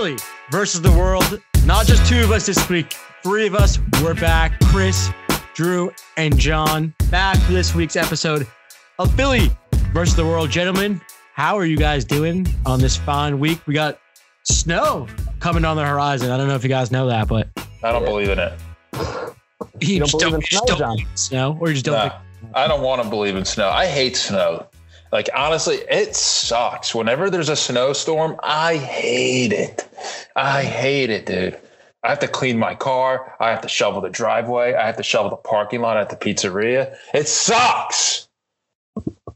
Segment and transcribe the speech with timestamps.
[0.00, 0.16] Philly
[0.50, 1.42] versus the world.
[1.66, 3.78] Not just two of us this week, three of us.
[4.02, 4.58] We're back.
[4.64, 5.10] Chris,
[5.52, 8.46] Drew, and John back for this week's episode
[8.98, 9.50] of Philly
[9.92, 10.48] versus the world.
[10.48, 11.02] Gentlemen,
[11.34, 13.60] how are you guys doing on this fine week?
[13.66, 14.00] We got
[14.44, 15.06] snow
[15.38, 16.30] coming on the horizon.
[16.30, 17.48] I don't know if you guys know that, but
[17.82, 18.54] I don't believe in it.
[18.94, 20.96] you, You don't just believe don't, in snow, John?
[21.14, 23.68] snow, or you just don't Nah, think I don't want to believe in snow.
[23.68, 24.66] I hate snow.
[25.12, 26.94] Like honestly, it sucks.
[26.94, 29.88] Whenever there's a snowstorm, I hate it.
[30.36, 31.58] I hate it, dude.
[32.02, 33.34] I have to clean my car.
[33.40, 34.74] I have to shovel the driveway.
[34.74, 36.96] I have to shovel the parking lot at the pizzeria.
[37.12, 38.28] It sucks.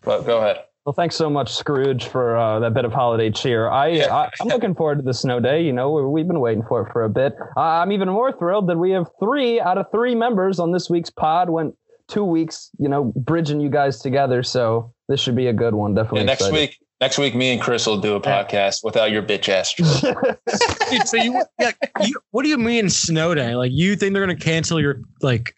[0.02, 0.60] But go ahead.
[0.86, 3.68] Well, thanks so much, Scrooge, for uh, that bit of holiday cheer.
[3.70, 4.14] I, Yeah.
[4.14, 5.62] I I'm looking forward to the snow day.
[5.62, 7.34] You know, we- we've been waiting for it for a bit.
[7.56, 10.88] Uh, I'm even more thrilled that we have three out of three members on this
[10.88, 11.48] week's pod.
[11.50, 11.74] Went
[12.06, 14.42] two weeks, you know, bridging you guys together.
[14.42, 15.94] So this should be a good one.
[15.94, 16.20] Definitely.
[16.20, 16.60] Yeah, next excited.
[16.60, 19.74] week, next week, me and Chris will do a podcast without your bitch ass.
[20.90, 23.54] Dude, so you, yeah, you, what do you mean snow day?
[23.54, 25.54] Like you think they're gonna cancel your like?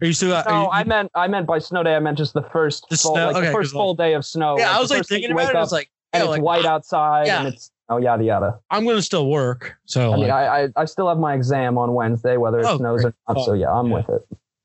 [0.00, 0.34] Are you still?
[0.34, 1.94] Are No, you, I meant I meant by snow day.
[1.94, 3.94] I meant just the first The full, snow- like okay, the 'cause, first like- full
[3.94, 4.58] day of snow.
[4.58, 5.56] yeah, I was like thinking about wake it.
[5.56, 7.38] I was like, and yeah, it's like white outside Yeah.
[7.40, 8.58] and it's oh yada yada.
[8.70, 9.76] I'm gonna still work.
[9.84, 12.76] So I mean, I, I I still have my exam on Wednesday, whether it Oh,
[12.78, 13.14] snows great.
[13.28, 13.44] or not.
[13.44, 14.22] So yeah, I'm with it.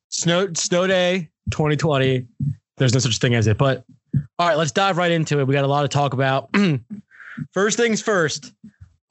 [0.10, 2.26] snow snow day 2020.
[2.80, 3.58] There's no such thing as it.
[3.58, 3.84] But
[4.40, 5.46] all right, let's dive right into it.
[5.46, 6.50] We got a lot to talk about.
[7.54, 8.54] first things first.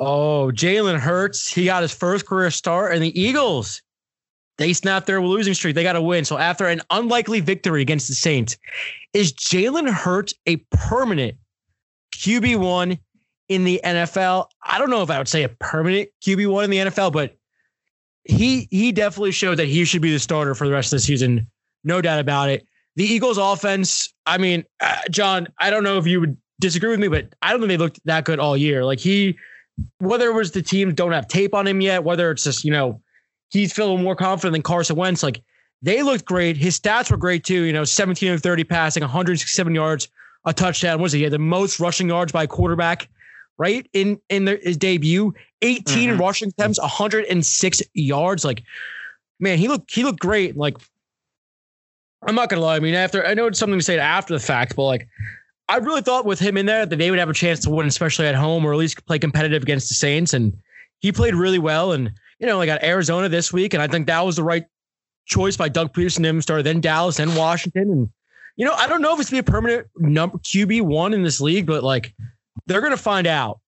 [0.00, 1.50] Oh, Jalen Hurts.
[1.50, 3.82] He got his first career start, and the Eagles.
[4.56, 5.76] They snapped their losing streak.
[5.76, 6.24] They got to win.
[6.24, 8.56] So after an unlikely victory against the Saints,
[9.12, 11.36] is Jalen Hurts a permanent
[12.16, 12.98] QB one
[13.48, 14.46] in the NFL?
[14.64, 17.36] I don't know if I would say a permanent QB one in the NFL, but
[18.24, 21.00] he he definitely showed that he should be the starter for the rest of the
[21.00, 21.46] season.
[21.84, 22.66] No doubt about it.
[22.98, 26.98] The Eagles offense, I mean, uh, John, I don't know if you would disagree with
[26.98, 28.84] me, but I don't think they looked that good all year.
[28.84, 29.38] Like he,
[29.98, 32.72] whether it was the team don't have tape on him yet, whether it's just, you
[32.72, 33.00] know,
[33.50, 35.40] he's feeling more confident than Carson Wentz, like
[35.80, 36.56] they looked great.
[36.56, 40.08] His stats were great too, you know, 17 of 30 passing, 167 yards,
[40.44, 41.00] a touchdown.
[41.00, 41.20] Was he?
[41.20, 43.08] he had the most rushing yards by a quarterback,
[43.58, 43.88] right?
[43.92, 45.32] In in the, his debut,
[45.62, 46.18] 18 Mhm.
[46.18, 48.44] rushing attempts, 106 yards.
[48.44, 48.64] Like,
[49.38, 50.56] man, he looked he looked great.
[50.56, 50.78] Like,
[52.26, 52.76] I'm not gonna lie.
[52.76, 55.08] I mean, after I know it's something to say after the fact, but like,
[55.68, 57.86] I really thought with him in there that they would have a chance to win,
[57.86, 60.32] especially at home, or at least play competitive against the Saints.
[60.32, 60.56] And
[61.00, 61.92] he played really well.
[61.92, 64.64] And you know, they got Arizona this week, and I think that was the right
[65.26, 66.24] choice by Doug Pederson.
[66.24, 68.10] Him started then Dallas, then Washington, and
[68.56, 71.40] you know, I don't know if it's be a permanent number QB one in this
[71.40, 72.14] league, but like
[72.66, 73.60] they're gonna find out.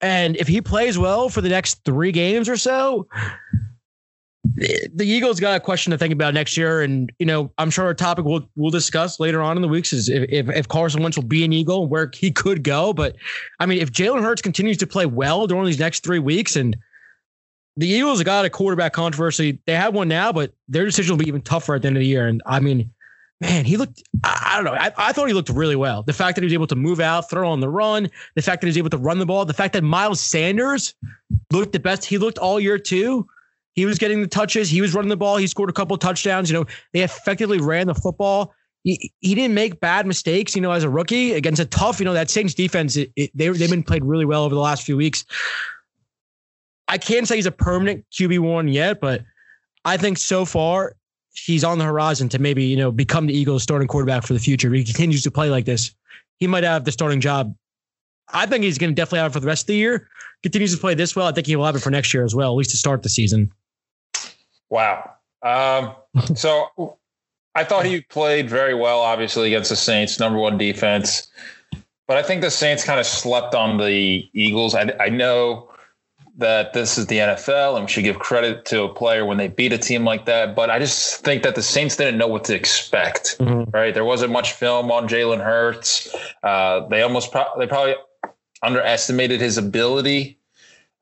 [0.00, 3.06] And if he plays well for the next three games or so,
[4.56, 6.82] the Eagles got a question to think about next year.
[6.82, 9.92] And you know, I'm sure a topic we'll we'll discuss later on in the weeks
[9.92, 12.92] is if if, if Carson Wentz will be an Eagle and where he could go.
[12.92, 13.16] But
[13.60, 16.76] I mean, if Jalen Hurts continues to play well during these next three weeks and
[17.76, 19.58] the Eagles got a quarterback controversy.
[19.66, 22.00] They have one now, but their decision will be even tougher at the end of
[22.00, 22.26] the year.
[22.26, 22.90] And I mean,
[23.40, 24.78] man, he looked, I, I don't know.
[24.78, 26.02] I, I thought he looked really well.
[26.02, 28.60] The fact that he was able to move out, throw on the run, the fact
[28.60, 30.94] that he was able to run the ball, the fact that Miles Sanders
[31.50, 33.26] looked the best he looked all year, too.
[33.74, 34.68] He was getting the touches.
[34.68, 35.36] He was running the ball.
[35.36, 36.50] He scored a couple touchdowns.
[36.50, 38.54] You know, they effectively ran the football.
[38.84, 42.04] He, he didn't make bad mistakes, you know, as a rookie against a tough, you
[42.04, 44.84] know, that Saints defense, it, it, they, they've been played really well over the last
[44.84, 45.24] few weeks.
[46.88, 49.22] I can't say he's a permanent QB1 yet, but
[49.84, 50.96] I think so far
[51.32, 54.40] he's on the horizon to maybe, you know, become the Eagles starting quarterback for the
[54.40, 54.68] future.
[54.68, 55.94] If he continues to play like this,
[56.38, 57.54] he might have the starting job.
[58.32, 60.08] I think he's going to definitely have it for the rest of the year.
[60.42, 61.26] Continues to play this well.
[61.26, 63.02] I think he will have it for next year as well, at least to start
[63.02, 63.52] the season.
[64.72, 65.12] Wow.
[65.42, 65.94] Um,
[66.34, 66.96] so
[67.54, 71.28] I thought he played very well, obviously, against the Saints, number one defense.
[72.08, 74.74] But I think the Saints kind of slept on the Eagles.
[74.74, 75.68] I, I know
[76.38, 79.48] that this is the NFL and we should give credit to a player when they
[79.48, 80.56] beat a team like that.
[80.56, 83.36] But I just think that the Saints didn't know what to expect,
[83.72, 83.92] right?
[83.92, 86.14] There wasn't much film on Jalen Hurts.
[86.42, 87.96] Uh, they almost, pro- they probably
[88.62, 90.38] underestimated his ability.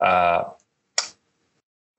[0.01, 0.43] Uh,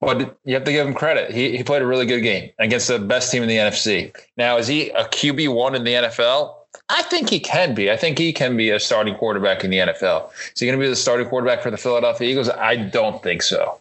[0.05, 1.31] but you have to give him credit.
[1.31, 4.15] He, he played a really good game against the best team in the NFC.
[4.37, 6.55] Now, is he a QB one in the NFL?
[6.89, 7.91] I think he can be.
[7.91, 10.31] I think he can be a starting quarterback in the NFL.
[10.53, 12.49] Is he going to be the starting quarterback for the Philadelphia Eagles?
[12.49, 13.79] I don't think so.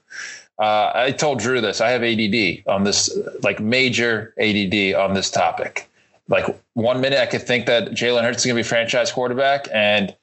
[0.59, 1.81] Uh, I told Drew this.
[1.81, 3.11] I have ADD on this,
[3.43, 5.89] like major ADD on this topic.
[6.29, 9.67] Like one minute, I could think that Jalen Hurts is going to be franchise quarterback,
[9.73, 10.15] and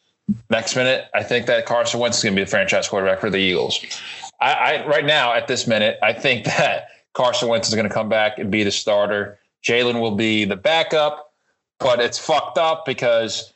[0.49, 3.29] next minute, I think that Carson Wentz is going to be the franchise quarterback for
[3.29, 3.83] the Eagles.
[4.41, 7.93] I, I right now at this minute, I think that Carson Wentz is going to
[7.93, 9.39] come back and be the starter.
[9.63, 11.33] Jalen will be the backup,
[11.79, 13.53] but it's fucked up because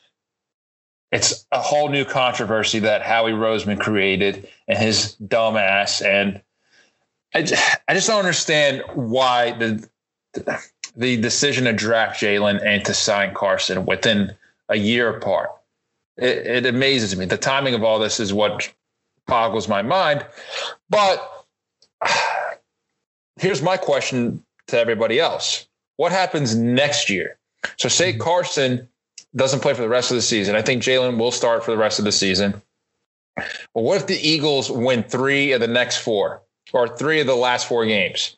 [1.12, 6.02] it's a whole new controversy that Howie Roseman created and his dumb ass.
[6.02, 6.42] And
[7.34, 9.88] I just, I just don't understand why the
[10.96, 14.34] the decision to draft Jalen and to sign Carson within
[14.68, 15.50] a year apart.
[16.16, 17.24] It, it amazes me.
[17.26, 18.72] The timing of all this is what
[19.26, 20.24] boggles my mind.
[20.90, 21.46] But
[23.36, 25.66] here's my question to everybody else
[25.96, 27.38] What happens next year?
[27.76, 28.20] So, say mm-hmm.
[28.20, 28.88] Carson
[29.36, 30.54] doesn't play for the rest of the season.
[30.54, 32.60] I think Jalen will start for the rest of the season.
[33.36, 36.42] But what if the Eagles win three of the next four
[36.72, 38.36] or three of the last four games?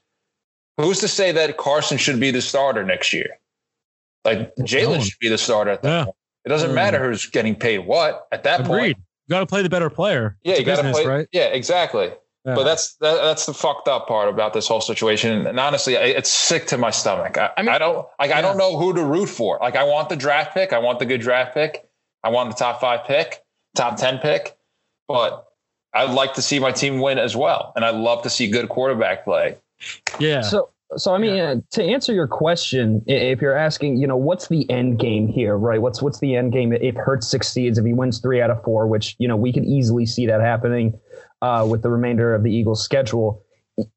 [0.79, 3.39] Who's to say that Carson should be the starter next year?
[4.25, 6.05] Like Jalen should be the starter at that yeah.
[6.05, 6.17] point.
[6.45, 6.75] It doesn't mm.
[6.75, 8.95] matter who's getting paid what at that Agreed.
[8.95, 9.06] point.
[9.27, 10.37] You got to play the better player.
[10.43, 11.07] Yeah, it's you got to play.
[11.07, 11.29] Right?
[11.33, 12.13] Yeah, exactly.
[12.45, 12.55] Yeah.
[12.55, 15.47] But that's that, that's the fucked up part about this whole situation.
[15.47, 17.37] And honestly, it's sick to my stomach.
[17.37, 18.31] I, I, mean, I don't like.
[18.31, 18.39] Yeah.
[18.39, 19.59] I don't know who to root for.
[19.61, 20.73] Like, I want the draft pick.
[20.73, 21.89] I want the good draft pick.
[22.23, 23.43] I want the top five pick,
[23.75, 24.57] top ten pick.
[25.09, 25.45] But
[25.93, 28.69] I'd like to see my team win as well, and I'd love to see good
[28.69, 29.57] quarterback play.
[30.21, 30.43] Yeah.
[30.43, 31.51] So so I mean, yeah.
[31.51, 35.57] uh, to answer your question, if you're asking, you know, what's the end game here,
[35.57, 35.83] right?
[35.83, 38.87] What's what's the end game if Hurts succeeds, if he wins three out of four,
[38.87, 40.99] which you know we could easily see that happening
[41.43, 43.43] uh, with the remainder of the Eagles' schedule,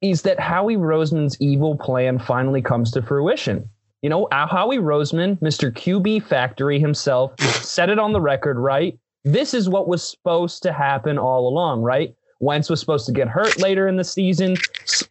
[0.01, 3.69] is that Howie Roseman's evil plan finally comes to fruition.
[4.01, 5.71] You know, Howie Roseman, Mr.
[5.71, 8.97] QB Factory himself, set it on the record, right?
[9.25, 12.15] This is what was supposed to happen all along, right?
[12.39, 14.55] Wentz was supposed to get hurt later in the season,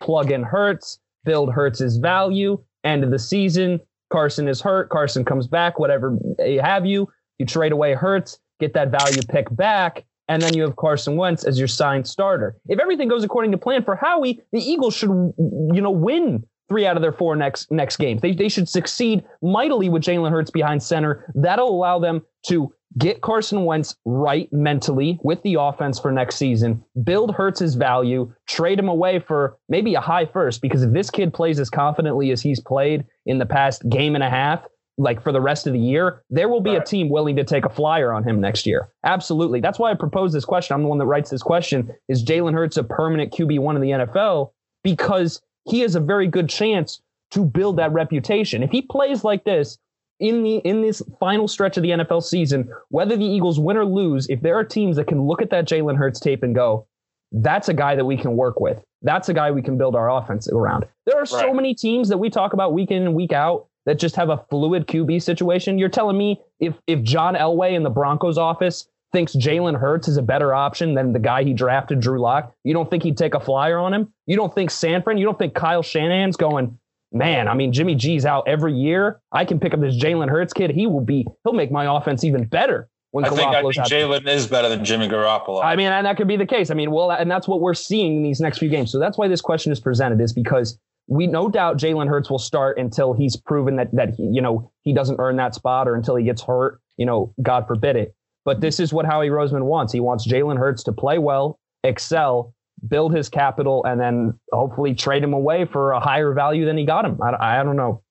[0.01, 0.99] plug in Hurts
[1.29, 2.59] build Hurts's value.
[2.85, 3.81] End of the season,
[4.11, 4.89] Carson is hurt.
[4.89, 6.19] Carson comes back, whatever
[6.63, 7.07] have you.
[7.39, 11.45] You trade away Hurts, get that value pick back, and then you have Carson Wentz
[11.45, 12.57] as your signed starter.
[12.67, 16.87] If everything goes according to plan for Howie, the Eagles should, you know, win three
[16.87, 18.23] out of their four next next games.
[18.23, 21.31] They, they should succeed mightily with Jalen Hurts behind center.
[21.35, 26.83] That'll allow them to get Carson Wentz right mentally with the offense for next season,
[27.05, 31.35] build Hurts' value, trade him away for maybe a high first, because if this kid
[31.35, 34.67] plays as confidently as he's played in the past game and a half,
[34.99, 36.83] like for the rest of the year, there will be right.
[36.83, 38.89] a team willing to take a flyer on him next year.
[39.05, 39.61] Absolutely.
[39.61, 40.75] That's why I proposed this question.
[40.75, 41.95] I'm the one that writes this question.
[42.09, 44.51] Is Jalen Hurts a permanent QB1 in the NFL?
[44.83, 47.01] Because he has a very good chance
[47.31, 48.63] to build that reputation.
[48.63, 49.79] If he plays like this,
[50.21, 53.85] in the in this final stretch of the NFL season, whether the Eagles win or
[53.85, 56.87] lose, if there are teams that can look at that Jalen Hurts tape and go,
[57.33, 58.83] that's a guy that we can work with.
[59.03, 60.87] That's a guy we can build our offense around.
[61.07, 61.29] There are right.
[61.29, 64.29] so many teams that we talk about week in and week out that just have
[64.29, 65.79] a fluid QB situation.
[65.79, 70.17] You're telling me if if John Elway in the Broncos office thinks Jalen Hurts is
[70.17, 73.35] a better option than the guy he drafted, Drew Lock, you don't think he'd take
[73.35, 74.13] a flyer on him?
[74.27, 76.79] You don't think Sanford, you don't think Kyle Shanahan's going,
[77.13, 79.21] man, I mean, Jimmy G's out every year.
[79.33, 80.71] I can pick up this Jalen Hurts kid.
[80.71, 82.89] He will be, he'll make my offense even better.
[83.11, 85.65] When I think, I think Jalen is better than Jimmy Garoppolo.
[85.65, 86.71] I mean, and that could be the case.
[86.71, 88.93] I mean, well, and that's what we're seeing in these next few games.
[88.93, 92.39] So that's why this question is presented, is because we no doubt Jalen Hurts will
[92.39, 95.95] start until he's proven that that he, you know he doesn't earn that spot or
[95.95, 96.81] until he gets hurt.
[96.99, 98.15] You know, God forbid it.
[98.45, 99.93] But this is what Howie Roseman wants.
[99.93, 102.55] He wants Jalen Hurts to play well, excel,
[102.87, 106.85] build his capital, and then hopefully trade him away for a higher value than he
[106.85, 107.21] got him.
[107.23, 108.03] I, I don't know.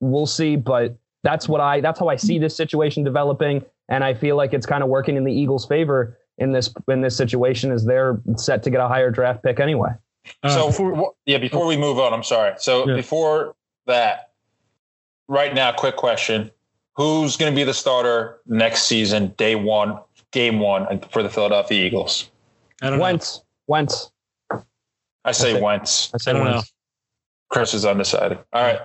[0.00, 4.14] We'll see, but that's what I that's how I see this situation developing, and I
[4.14, 7.72] feel like it's kind of working in the Eagles' favor in this in this situation
[7.72, 9.90] as they're set to get a higher draft pick anyway.
[10.42, 12.54] Uh, so before, yeah, before we move on, I'm sorry.
[12.58, 12.96] So yeah.
[12.96, 13.54] before
[13.86, 14.30] that,
[15.28, 16.50] right now, quick question:
[16.96, 19.98] Who's going to be the starter next season, day one,
[20.30, 22.30] game one for the Philadelphia Eagles?
[22.82, 23.38] I don't Wentz.
[23.38, 23.44] Know.
[23.66, 24.10] Wentz.
[25.24, 26.10] I say Wentz.
[26.14, 26.54] I say I Wentz.
[26.54, 26.62] Know.
[27.50, 28.38] Chris is undecided.
[28.52, 28.80] All right.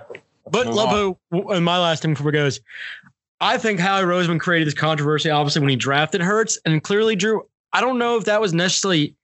[0.50, 2.60] But Lobo, and my last thing before goes,
[3.40, 6.58] I think Howie Roseman created this controversy, obviously, when he drafted Hurts.
[6.64, 9.14] And clearly, Drew, I don't know if that was necessarily,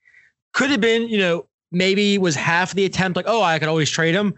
[0.53, 3.89] could have been, you know, maybe was half the attempt, like, oh, I could always
[3.89, 4.33] trade him.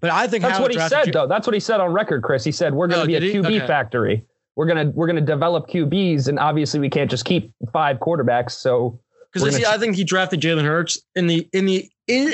[0.00, 1.26] But I think that's what he said, though.
[1.26, 2.44] That's what he said on record, Chris.
[2.44, 3.66] He said, we're going to oh, be a QB okay.
[3.66, 4.24] factory.
[4.54, 8.50] We're gonna we're gonna develop QBs, and obviously we can't just keep five quarterbacks.
[8.50, 9.00] So
[9.32, 12.32] because see, I think he drafted Jalen Hurts in the in the in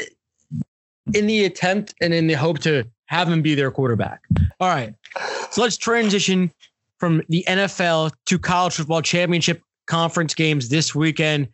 [1.14, 4.20] in the attempt and in the hope to have him be their quarterback.
[4.60, 4.94] All right,
[5.50, 6.52] so let's transition
[6.98, 11.48] from the NFL to college football championship conference games this weekend.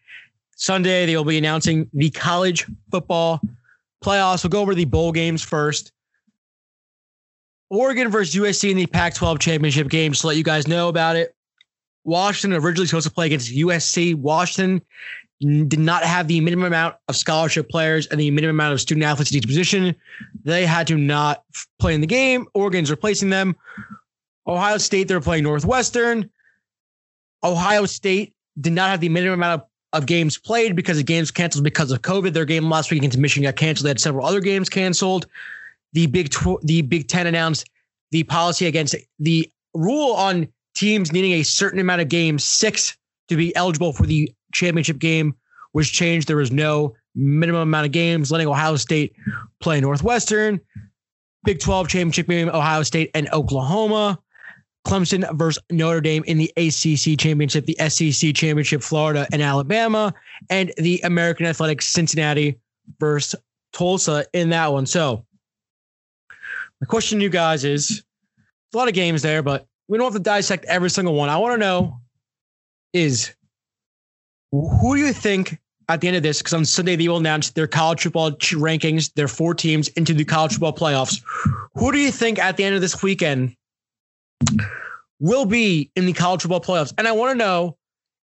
[0.57, 3.41] Sunday, they will be announcing the college football
[4.03, 4.45] playoffs.
[4.45, 5.93] We'll go over the bowl games first.
[7.71, 10.89] Oregon versus USC in the Pac 12 championship game, just to let you guys know
[10.89, 11.35] about it.
[12.05, 14.15] Washington originally supposed to play against USC.
[14.15, 14.83] Washington
[15.41, 19.05] did not have the minimum amount of scholarship players and the minimum amount of student
[19.05, 19.95] athletes in each position.
[20.45, 21.45] They had to not
[21.79, 22.47] play in the game.
[22.55, 23.57] Oregon's replacing them.
[24.47, 26.31] Ohio State, they're playing Northwestern.
[27.43, 31.31] Ohio State did not have the minimum amount of, of games played because the games
[31.31, 32.33] canceled because of COVID.
[32.33, 33.87] Their game last week against Michigan got canceled.
[33.87, 35.27] They had several other games canceled.
[35.93, 37.69] The Big Tw- the Big Ten announced
[38.11, 42.97] the policy against the rule on teams needing a certain amount of games, six,
[43.29, 45.35] to be eligible for the championship game,
[45.73, 46.29] was changed.
[46.29, 49.15] There was no minimum amount of games, letting Ohio State
[49.61, 50.61] play Northwestern.
[51.45, 54.19] Big 12 championship game, Ohio State and Oklahoma.
[54.87, 60.13] Clemson versus Notre Dame in the ACC championship, the SEC championship, Florida and Alabama,
[60.51, 62.59] and the American Athletics Cincinnati
[63.01, 63.35] versus
[63.73, 64.85] Tulsa in that one.
[64.85, 65.25] So,
[66.81, 68.05] my question to you guys is
[68.75, 71.31] a lot of games there, but we don't have to dissect every single one.
[71.31, 71.99] I want to know
[72.93, 73.35] is
[74.63, 75.59] who do you think
[75.89, 76.39] at the end of this?
[76.39, 80.25] Because on Sunday they will announce their college football rankings, their four teams into the
[80.25, 81.23] college football playoffs.
[81.75, 83.57] Who do you think at the end of this weekend
[85.21, 86.93] will be in the college football playoffs?
[86.99, 87.77] And I want to know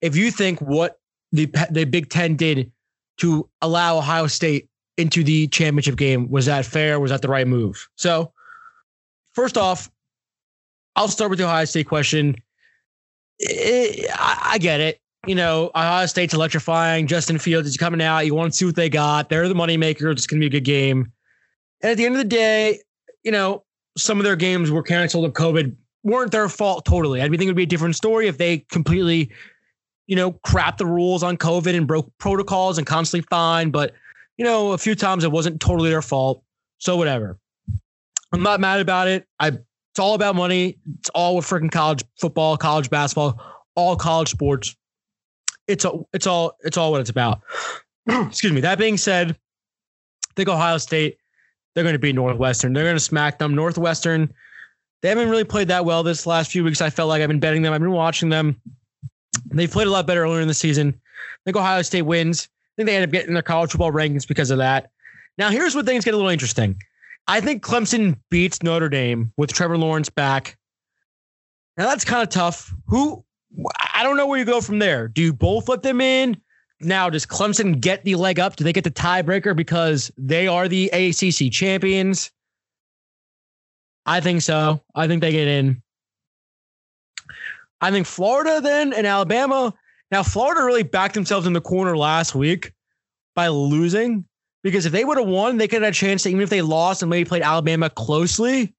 [0.02, 1.00] if you think what
[1.32, 2.72] the the Big Ten did
[3.18, 7.00] to allow Ohio State into the championship game was that fair?
[7.00, 7.88] Was that the right move?
[7.96, 8.32] So,
[9.34, 9.90] first off,
[10.96, 12.36] I'll start with the Ohio State question.
[13.40, 15.00] It, I, I get it.
[15.28, 17.08] You know, Ohio State's electrifying.
[17.08, 18.26] Justin Fields is coming out.
[18.26, 19.30] You want to see what they got.
[19.30, 20.12] They're the moneymaker.
[20.12, 21.12] It's going to be a good game.
[21.82, 22.80] And at the end of the day,
[23.24, 23.64] you know,
[23.98, 27.22] some of their games were canceled of COVID weren't their fault totally.
[27.22, 29.32] I think it would be a different story if they completely,
[30.08, 33.74] you know, crap the rules on COVID and broke protocols and constantly fined.
[33.74, 33.94] But,
[34.38, 36.44] you know, a few times it wasn't totally their fault.
[36.78, 37.38] So whatever.
[38.32, 39.28] I'm not mad about it.
[39.40, 39.52] I
[39.92, 40.78] it's all about money.
[41.00, 43.42] It's all with freaking college football, college basketball,
[43.76, 44.76] all college sports.
[45.70, 47.42] It's all it's all it's all what it's about.
[48.08, 48.62] Excuse me.
[48.62, 51.18] That being said, I think Ohio State,
[51.74, 52.74] they're going to beat Northwestern.
[52.74, 53.54] They're going to smack them.
[53.54, 54.34] Northwestern,
[55.02, 56.82] they haven't really played that well this last few weeks.
[56.82, 57.72] I felt like I've been betting them.
[57.72, 58.60] I've been watching them.
[59.52, 60.90] They played a lot better earlier in the season.
[60.98, 62.50] I think Ohio State wins.
[62.52, 64.90] I think they end up getting their college football rankings because of that.
[65.38, 66.78] Now, here's where things get a little interesting.
[67.28, 70.58] I think Clemson beats Notre Dame with Trevor Lawrence back.
[71.78, 72.74] Now that's kind of tough.
[72.88, 73.24] Who
[74.00, 75.10] I don't know where you go from there.
[75.10, 76.40] Do you both let them in?
[76.80, 78.56] Now, does Clemson get the leg up?
[78.56, 82.32] Do they get the tiebreaker because they are the ACC champions?
[84.06, 84.82] I think so.
[84.96, 85.84] I think they get in.
[87.82, 89.74] I think Florida then and Alabama.
[90.12, 92.72] Now, Florida really backed themselves in the corner last week
[93.36, 94.24] by losing
[94.64, 96.62] because if they would have won, they could have a chance to, even if they
[96.62, 98.74] lost and maybe played Alabama closely,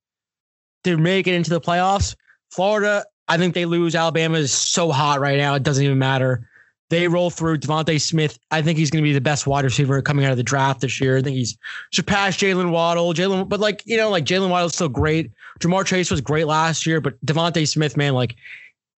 [0.85, 2.17] to make it into the playoffs.
[2.50, 3.94] Florida, I think they lose.
[3.94, 6.49] Alabama is so hot right now, it doesn't even matter.
[6.88, 8.37] They roll through DeVonta Smith.
[8.50, 10.80] I think he's going to be the best wide receiver coming out of the draft
[10.80, 11.18] this year.
[11.18, 11.56] I think he's
[11.92, 13.14] surpassed Jaylen Waddle.
[13.14, 15.30] Jalen, but like you know, like Jaylen Waddle's still great.
[15.60, 18.34] Ja'Marr Chase was great last year, but DeVonta Smith, man, like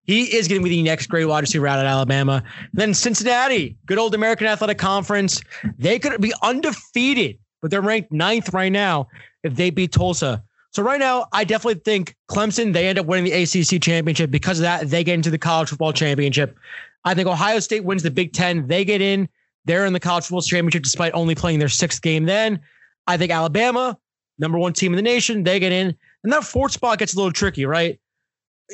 [0.05, 2.43] he is going to be the next great wide receiver out of Alabama.
[2.57, 5.43] And then Cincinnati, good old American Athletic Conference.
[5.77, 9.09] They could be undefeated, but they're ranked ninth right now
[9.45, 10.43] if they beat Tulsa.
[10.73, 14.31] So right now, I definitely think Clemson, they end up winning the ACC championship.
[14.31, 16.57] Because of that, they get into the college football championship.
[17.05, 18.67] I think Ohio State wins the Big Ten.
[18.67, 19.29] They get in.
[19.67, 22.61] They're in the college football championship despite only playing their sixth game then.
[23.07, 23.99] I think Alabama,
[24.39, 25.95] number one team in the nation, they get in.
[26.25, 28.01] And that fourth spot gets a little tricky, right?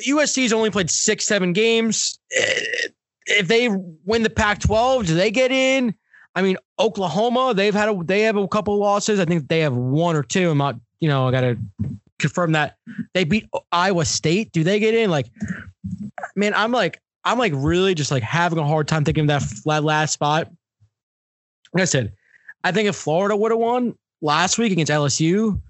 [0.07, 2.19] USC's only played six, seven games.
[2.35, 2.61] Eh,
[3.25, 3.69] if they
[4.05, 5.93] win the Pac 12, do they get in?
[6.35, 9.19] I mean, Oklahoma, they've had a they have a couple losses.
[9.19, 10.51] I think they have one or two.
[10.51, 11.57] I'm not, you know, I gotta
[12.19, 12.77] confirm that.
[13.13, 14.51] They beat Iowa State.
[14.51, 15.09] Do they get in?
[15.09, 15.27] Like,
[16.35, 19.83] man, I'm like, I'm like really just like having a hard time thinking of that
[19.83, 20.49] last spot.
[21.73, 22.13] Like I said,
[22.63, 25.61] I think if Florida would have won last week against LSU,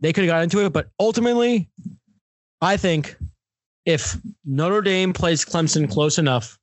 [0.00, 0.72] they could have got into it.
[0.72, 1.68] But ultimately,
[2.60, 3.16] I think
[3.86, 6.58] if Notre Dame plays Clemson close enough,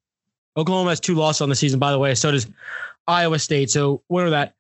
[0.57, 2.15] Oklahoma has two losses on the season, by the way.
[2.15, 2.47] So does
[3.07, 3.69] Iowa State.
[3.69, 4.53] So are that?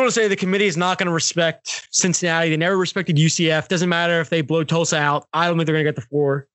[0.00, 2.50] I want to say the committee is not going to respect Cincinnati.
[2.50, 3.68] They never respected UCF.
[3.68, 5.28] Doesn't matter if they blow Tulsa out.
[5.32, 6.48] I don't think they're going to get the four.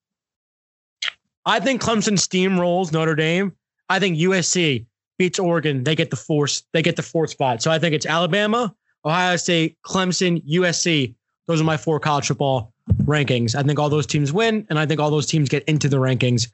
[1.45, 3.53] I think Clemson steamrolls Notre Dame.
[3.89, 4.85] I think USC
[5.17, 5.83] beats Oregon.
[5.83, 6.63] They get the fourth.
[6.73, 7.61] They get the fourth spot.
[7.61, 11.13] So I think it's Alabama, Ohio State, Clemson, USC.
[11.47, 13.55] Those are my four college football rankings.
[13.55, 15.97] I think all those teams win, and I think all those teams get into the
[15.97, 16.49] rankings.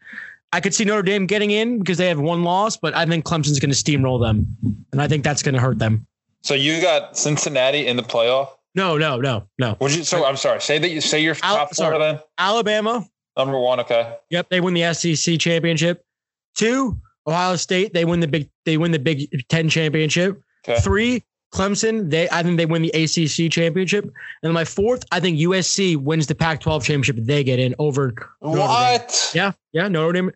[0.54, 3.26] I could see Notre Dame getting in because they have one loss, but I think
[3.26, 4.48] Clemson's going to steamroll them,
[4.92, 6.08] and I think that's going to hurt them.
[6.46, 8.50] So you got Cincinnati in the playoff?
[8.76, 9.78] No, no, no, no.
[9.80, 10.04] Would you?
[10.04, 10.62] So I'm sorry.
[10.62, 12.20] Say that you say your top Al- four then.
[12.38, 14.16] Alabama, Number one, okay.
[14.30, 16.06] Yep, they win the SEC championship.
[16.56, 16.98] Two,
[17.28, 20.40] Ohio State, they win the big they win the Big Ten championship.
[20.68, 20.80] Okay.
[20.82, 22.12] Three, Clemson.
[22.12, 24.04] They I think they win the ACC championship.
[24.04, 27.16] And then my fourth, I think USC wins the Pac-12 championship.
[27.20, 29.32] They get in over What?
[29.34, 30.32] Yeah, yeah, Notre Dame.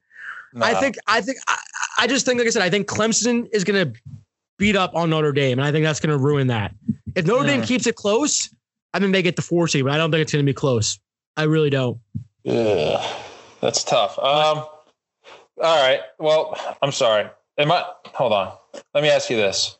[0.53, 0.65] No.
[0.65, 1.57] I think I think I,
[1.99, 3.93] I just think like I said, I think Clemson is gonna
[4.59, 6.75] beat up on Notre Dame, and I think that's gonna ruin that.
[7.15, 7.65] If Notre Dame Hmm.
[7.65, 8.53] keeps it close,
[8.93, 10.99] I think they get the four seed, but I don't think it's gonna be close.
[11.37, 11.97] I really don't.
[12.47, 13.15] Ugh,
[13.61, 14.19] that's tough.
[14.19, 14.65] Um,
[15.61, 16.01] all right.
[16.19, 17.27] Well, I'm sorry.
[17.57, 17.83] Am I?
[18.13, 18.53] Hold on.
[18.93, 19.77] Let me ask you this: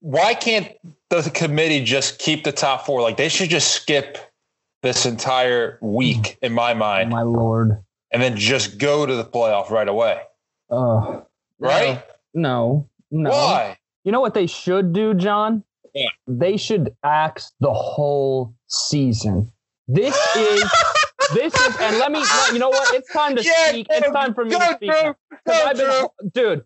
[0.00, 0.72] Why can't
[1.10, 3.02] the committee just keep the top four?
[3.02, 4.18] Like they should just skip
[4.82, 7.82] this entire week, in my mind, My lord.
[8.12, 10.20] and then just go to the playoff right away.
[10.70, 11.20] Uh,
[11.58, 12.02] Right?
[12.32, 12.88] no, no.
[13.10, 13.76] Why?
[14.04, 15.62] You know what they should do, John?
[15.94, 16.08] Yeah.
[16.26, 19.50] They should axe the whole season.
[19.88, 20.64] This is
[21.34, 22.94] this is and let me you know what?
[22.94, 23.86] It's time to Yeah, speak.
[23.90, 24.90] It's time for me to speak.
[24.92, 25.14] Drew.
[25.46, 26.64] Go, been- dude,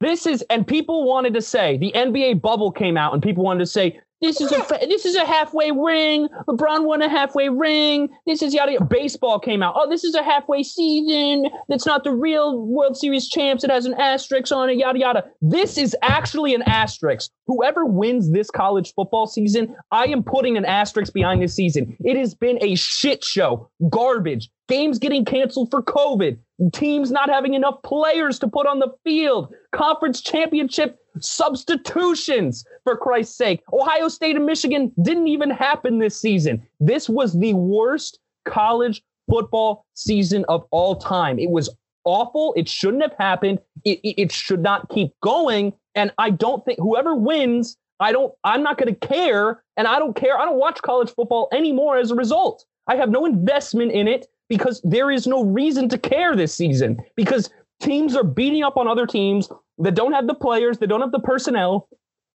[0.00, 3.60] this is and people wanted to say the NBA bubble came out and people wanted
[3.60, 6.28] to say this is a this is a halfway ring.
[6.46, 8.08] LeBron won a halfway ring.
[8.26, 8.84] This is yada yada.
[8.84, 9.74] Baseball came out.
[9.76, 11.46] Oh, this is a halfway season.
[11.68, 13.64] That's not the real World Series champs.
[13.64, 14.76] It has an asterisk on it.
[14.76, 15.24] Yada yada.
[15.40, 17.30] This is actually an asterisk.
[17.46, 21.96] Whoever wins this college football season, I am putting an asterisk behind this season.
[22.00, 24.50] It has been a shit show, garbage.
[24.68, 26.38] Games getting canceled for COVID.
[26.72, 29.52] Teams not having enough players to put on the field.
[29.72, 33.62] Conference championship substitutions, for Christ's sake.
[33.72, 36.62] Ohio State and Michigan didn't even happen this season.
[36.78, 41.38] This was the worst college football season of all time.
[41.38, 41.74] It was
[42.04, 42.54] awful.
[42.56, 43.60] It shouldn't have happened.
[43.84, 45.72] It, it, it should not keep going.
[45.94, 49.62] And I don't think whoever wins, I don't, I'm not going to care.
[49.76, 50.38] And I don't care.
[50.38, 52.64] I don't watch college football anymore as a result.
[52.86, 56.98] I have no investment in it because there is no reason to care this season
[57.16, 57.48] because
[57.80, 61.12] teams are beating up on other teams that don't have the players, that don't have
[61.12, 61.88] the personnel.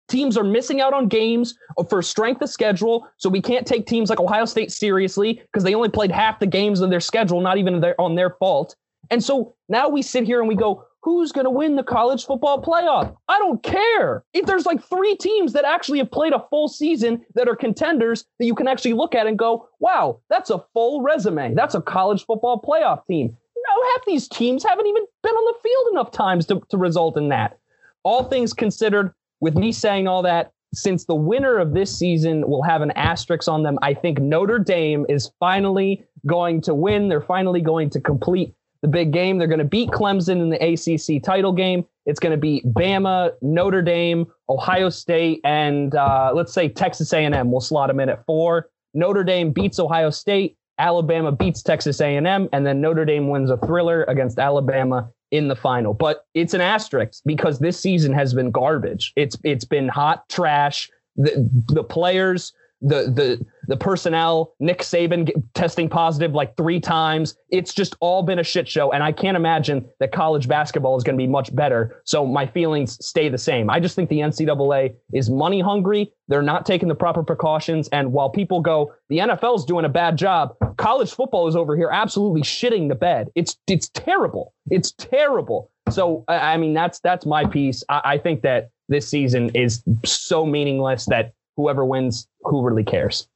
[0.08, 1.54] Teams are missing out on games
[1.88, 5.74] for strength of schedule, so we can't take teams like Ohio State seriously because they
[5.74, 8.76] only played half the games of their schedule, not even their, on their fault.
[9.10, 12.24] And so now we sit here and we go, who's going to win the college
[12.24, 13.14] football playoff?
[13.28, 14.24] I don't care.
[14.32, 18.24] If there's like three teams that actually have played a full season that are contenders
[18.38, 21.54] that you can actually look at and go, wow, that's a full resume.
[21.54, 23.28] That's a college football playoff team.
[23.28, 27.16] No, half these teams haven't even been on the field enough times to, to result
[27.16, 27.58] in that.
[28.04, 32.62] All things considered, with me saying all that, since the winner of this season will
[32.62, 37.08] have an asterisk on them, I think Notre Dame is finally going to win.
[37.08, 39.38] They're finally going to complete the big game.
[39.38, 41.84] They're going to beat Clemson in the ACC title game.
[42.04, 47.50] It's going to be Bama, Notre Dame, Ohio State, and uh, let's say Texas A&M.
[47.50, 48.68] We'll slot them in at four.
[48.92, 50.56] Notre Dame beats Ohio State.
[50.78, 55.54] Alabama beats Texas A&M, and then Notre Dame wins a thriller against Alabama in the
[55.54, 55.94] final.
[55.94, 59.12] But it's an asterisk because this season has been garbage.
[59.14, 60.90] It's it's been hot trash.
[61.16, 67.36] The the players, the the the personnel, Nick Saban testing positive like three times.
[67.50, 71.04] It's just all been a shit show, and I can't imagine that college basketball is
[71.04, 72.02] going to be much better.
[72.04, 73.70] So my feelings stay the same.
[73.70, 76.12] I just think the NCAA is money hungry.
[76.28, 79.90] They're not taking the proper precautions, and while people go, the NFL is doing a
[79.90, 80.56] bad job.
[80.76, 83.28] College football is over here absolutely shitting the bed.
[83.34, 84.54] It's it's terrible.
[84.70, 85.70] It's terrible.
[85.90, 87.84] So I I mean that's that's my piece.
[87.88, 93.28] I, I think that this season is so meaningless that whoever wins, who really cares?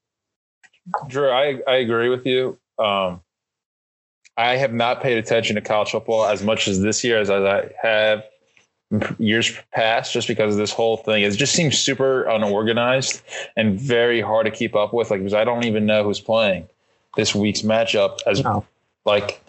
[1.09, 2.59] Drew, I, I agree with you.
[2.79, 3.21] Um,
[4.37, 7.71] I have not paid attention to college football as much as this year as I
[7.81, 8.25] have
[9.19, 11.23] years past, just because of this whole thing.
[11.23, 13.23] It just seems super unorganized
[13.57, 15.11] and very hard to keep up with.
[15.11, 16.69] Like, because I don't even know who's playing
[17.17, 18.19] this week's matchup.
[18.27, 18.65] As No.
[19.05, 19.43] like,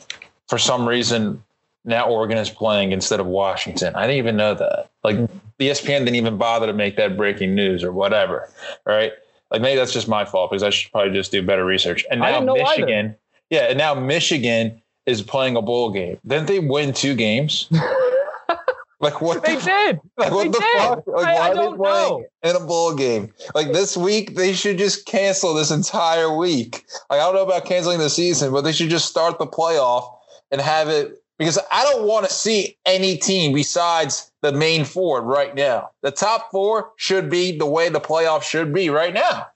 [0.47, 1.43] for some reason,
[1.83, 3.93] now Oregon is playing instead of Washington.
[3.95, 4.89] I didn't even know that.
[5.03, 5.17] Like,
[5.59, 8.49] E ESPN didn't even bother to make that breaking news or whatever.
[8.85, 9.11] Right.
[9.51, 12.05] Like maybe that's just my fault because I should probably just do better research.
[12.11, 12.63] And now know either.
[12.85, 13.15] Michigan,
[13.49, 16.19] yeah, and now Michigan is playing a bowl game.
[16.25, 17.69] Didn't they win two games?
[18.99, 19.43] like what?
[19.45, 19.99] They the, did.
[20.17, 20.77] like what they the did.
[20.77, 21.07] fuck?
[21.07, 22.09] Like I- why I are they don't playing
[22.43, 22.49] know.
[22.49, 23.33] in a bowl game?
[23.55, 26.85] Like this week, they should just cancel this entire week.
[27.09, 30.13] Like I don't know about canceling the season, but they should just start the playoff
[30.51, 35.21] and have it because I don't want to see any team besides the main four
[35.21, 35.89] right now.
[36.03, 39.47] The top four should be the way the playoff should be right now.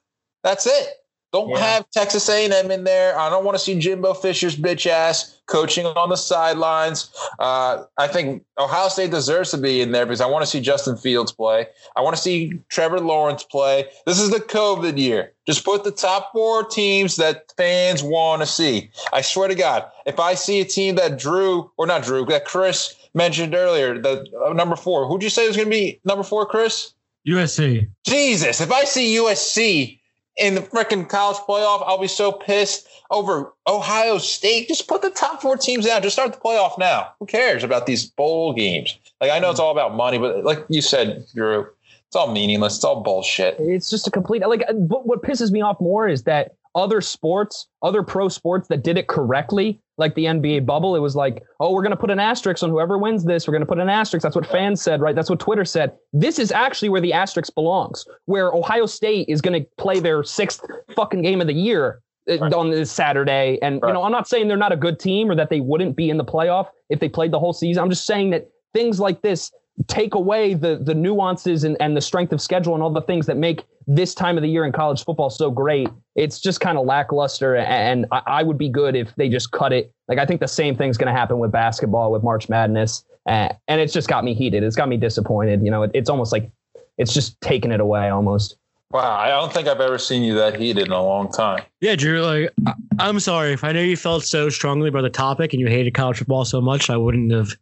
[0.43, 0.87] That's it.
[1.31, 1.59] Don't Yeah.
[1.59, 3.17] have Texas A&M in there.
[3.17, 7.09] I don't want to see Jimbo Fisher's bitch ass coaching on the sidelines.
[7.39, 10.59] Uh, I think Ohio State deserves to be in there because I want to see
[10.59, 11.67] Justin Fields play.
[11.95, 13.85] I want to see Trevor Lawrence play.
[14.05, 15.31] This is the COVID year.
[15.47, 18.91] Just put the top four teams that fans want to see.
[19.13, 22.43] I swear to God, if I see a team that Drew or not Drew that
[22.43, 26.23] Chris mentioned earlier, the uh, number four, who'd you say was going to be number
[26.23, 26.93] four, Chris?
[27.27, 27.89] USC.
[28.05, 29.99] Jesus, if I see USC
[30.37, 34.67] in the freaking college playoff, I'll be so pissed over Ohio State.
[34.67, 36.01] Just put the top four teams out.
[36.01, 37.09] Just start the playoff now.
[37.19, 38.97] Who cares about these bowl games?
[39.19, 41.67] Like I know it's all about money, but like you said, Drew,
[42.07, 42.77] it's all meaningless.
[42.77, 43.57] It's all bullshit.
[43.59, 44.63] It's just a complete like.
[44.67, 48.97] But what pisses me off more is that other sports, other pro sports that did
[48.97, 52.19] it correctly, like the NBA bubble, it was like, oh, we're going to put an
[52.19, 53.47] asterisk on whoever wins this.
[53.47, 54.23] We're going to put an asterisk.
[54.23, 55.15] That's what fans said, right?
[55.15, 55.93] That's what Twitter said.
[56.13, 60.23] This is actually where the asterisk belongs, where Ohio State is going to play their
[60.23, 62.53] sixth fucking game of the year uh, right.
[62.53, 63.59] on this Saturday.
[63.61, 63.89] And, right.
[63.89, 66.09] you know, I'm not saying they're not a good team or that they wouldn't be
[66.09, 67.83] in the playoff if they played the whole season.
[67.83, 69.51] I'm just saying that things like this
[69.87, 73.25] take away the the nuances and, and the strength of schedule and all the things
[73.25, 75.89] that make this time of the year in college football so great.
[76.15, 79.73] It's just kind of lackluster, and I, I, would be good if they just cut
[79.73, 79.91] it.
[80.07, 83.49] Like I think the same thing's going to happen with basketball with March Madness, uh,
[83.67, 84.63] and it's just got me heated.
[84.63, 85.63] It's got me disappointed.
[85.63, 86.51] You know, it, it's almost like
[86.97, 88.57] it's just taking it away almost.
[88.91, 91.63] Wow, I don't think I've ever seen you that heated in a long time.
[91.79, 92.21] Yeah, Drew.
[92.21, 92.51] Like,
[92.99, 95.93] I'm sorry if I know you felt so strongly about the topic and you hated
[95.93, 96.89] college football so much.
[96.89, 97.55] I wouldn't have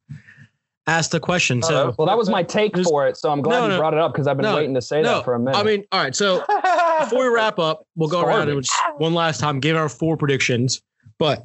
[0.90, 1.62] asked the question.
[1.62, 3.18] So, well, that was my take for it.
[3.18, 4.82] So I'm glad no, no, you brought it up because I've been no, waiting to
[4.82, 5.58] say that for a minute.
[5.58, 6.16] I mean, all right.
[6.16, 6.44] So
[7.00, 8.66] before we wrap up, we'll go around and
[8.98, 10.82] one last time give our four predictions.
[11.18, 11.44] But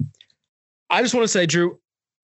[0.90, 1.78] I just want to say, Drew,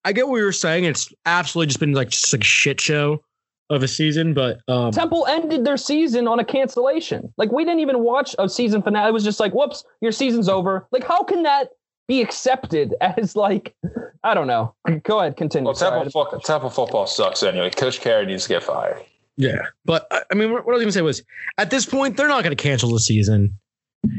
[0.05, 0.85] I get what you were saying.
[0.85, 3.23] It's absolutely just been like just like a shit show
[3.69, 4.35] of a season.
[4.35, 7.33] But um, Temple ended their season on a cancellation.
[7.37, 9.09] Like we didn't even watch a season finale.
[9.09, 10.87] It was just like, whoops, your season's over.
[10.91, 11.71] Like how can that
[12.11, 13.75] be accepted as like
[14.23, 14.75] I don't know.
[15.05, 15.67] Go ahead, continue.
[15.67, 17.71] Well, Temple, fo- Temple football sucks anyway.
[17.71, 19.03] Coach Carey needs to get fired.
[19.37, 21.23] Yeah, but I mean, what I was going to say was,
[21.57, 23.57] at this point, they're not going to cancel the season.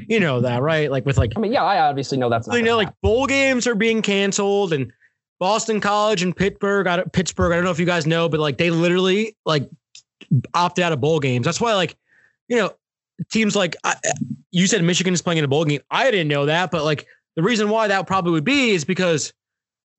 [0.07, 0.89] You know that, right?
[0.89, 2.47] Like with like, I mean, yeah, I obviously know that's.
[2.47, 4.91] You know, like bowl games are being canceled, and
[5.39, 7.51] Boston College and Pittsburgh, I don't, Pittsburgh.
[7.51, 9.69] I don't know if you guys know, but like they literally like
[10.55, 11.45] opted out of bowl games.
[11.45, 11.95] That's why, like,
[12.47, 12.71] you know,
[13.29, 13.95] teams like I,
[14.49, 15.81] you said, Michigan is playing in a bowl game.
[15.91, 19.33] I didn't know that, but like the reason why that probably would be is because,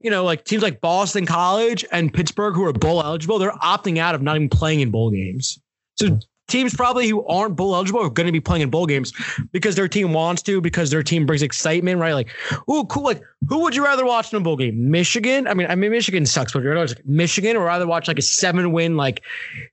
[0.00, 3.98] you know, like teams like Boston College and Pittsburgh who are bowl eligible, they're opting
[3.98, 5.60] out of not even playing in bowl games.
[5.96, 6.18] So
[6.48, 9.12] teams probably who aren't bowl eligible are going to be playing in bowl games
[9.52, 12.12] because their team wants to, because their team brings excitement, right?
[12.12, 12.28] Like,
[12.68, 13.04] oh, cool.
[13.04, 14.90] Like, who would you rather watch in a bowl game?
[14.90, 15.46] Michigan?
[15.46, 18.22] I mean, I mean, Michigan sucks, but you're like Michigan or rather watch like a
[18.22, 19.22] seven win, like,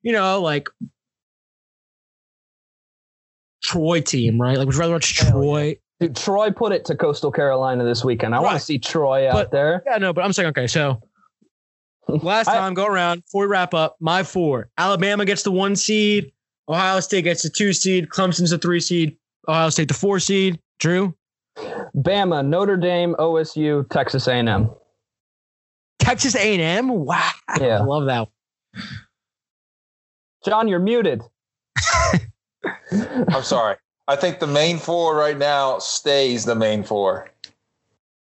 [0.03, 0.69] you know, like
[3.61, 4.57] Troy team, right?
[4.57, 5.77] Like, would you rather watch Troy?
[5.99, 8.33] Dude, Troy put it to Coastal Carolina this weekend.
[8.33, 8.43] I right.
[8.43, 9.83] want to see Troy out but, there.
[9.85, 10.67] Yeah, no, but I'm saying okay.
[10.67, 11.01] So
[12.07, 13.97] last I, time, go around before we wrap up.
[13.99, 16.31] My four: Alabama gets the one seed,
[16.69, 20.59] Ohio State gets the two seed, Clemson's the three seed, Ohio State the four seed.
[20.79, 21.13] Drew,
[21.97, 24.69] Bama, Notre Dame, OSU, Texas A&M.
[25.99, 26.87] Texas A&M.
[26.87, 28.29] Wow, yeah, I love that.
[30.45, 31.21] John, you're muted.
[32.91, 33.75] I'm sorry.
[34.09, 37.29] I think the main four right now stays the main four.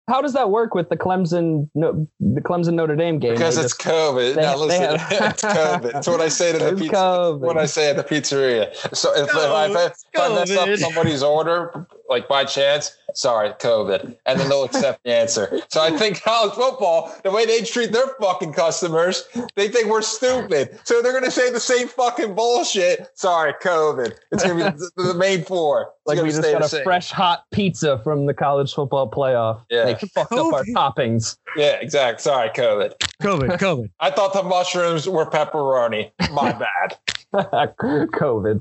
[0.09, 3.35] How does that work with the Clemson, no, the Clemson Notre Dame game?
[3.35, 4.35] Because it's just, COVID.
[4.35, 5.95] They, now listen, have, it's COVID.
[5.95, 7.37] It's what I say to the pizza.
[7.39, 8.75] What I say at the pizzeria.
[8.97, 9.71] So if, if, I, if,
[10.19, 15.15] I mess up somebody's order, like by chance, sorry, COVID, and then they'll accept the
[15.15, 15.61] answer.
[15.69, 20.03] So I think college football, the way they treat their fucking customers, they think we're
[20.03, 20.79] stupid.
[20.85, 23.09] So they're going to say the same fucking bullshit.
[23.15, 24.15] Sorry, COVID.
[24.33, 25.93] It's going to be the, the main four.
[26.07, 26.85] It's like we just got a same.
[26.85, 29.63] fresh hot pizza from the college football playoff.
[29.71, 31.37] Yeah, they fucked up our toppings.
[31.57, 32.23] Yeah, exactly.
[32.23, 32.95] Sorry, COVID.
[33.23, 33.59] COVID.
[33.59, 33.91] COVID.
[34.01, 36.11] I thought the mushrooms were pepperoni.
[36.33, 36.97] My bad.
[37.79, 38.61] COVID.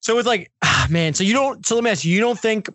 [0.00, 1.14] So it's like, ah, man.
[1.14, 1.64] So you don't.
[1.64, 2.12] So let me ask you.
[2.12, 2.68] You don't think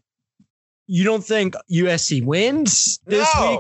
[0.88, 3.52] you don't think USC wins this no.
[3.52, 3.60] week?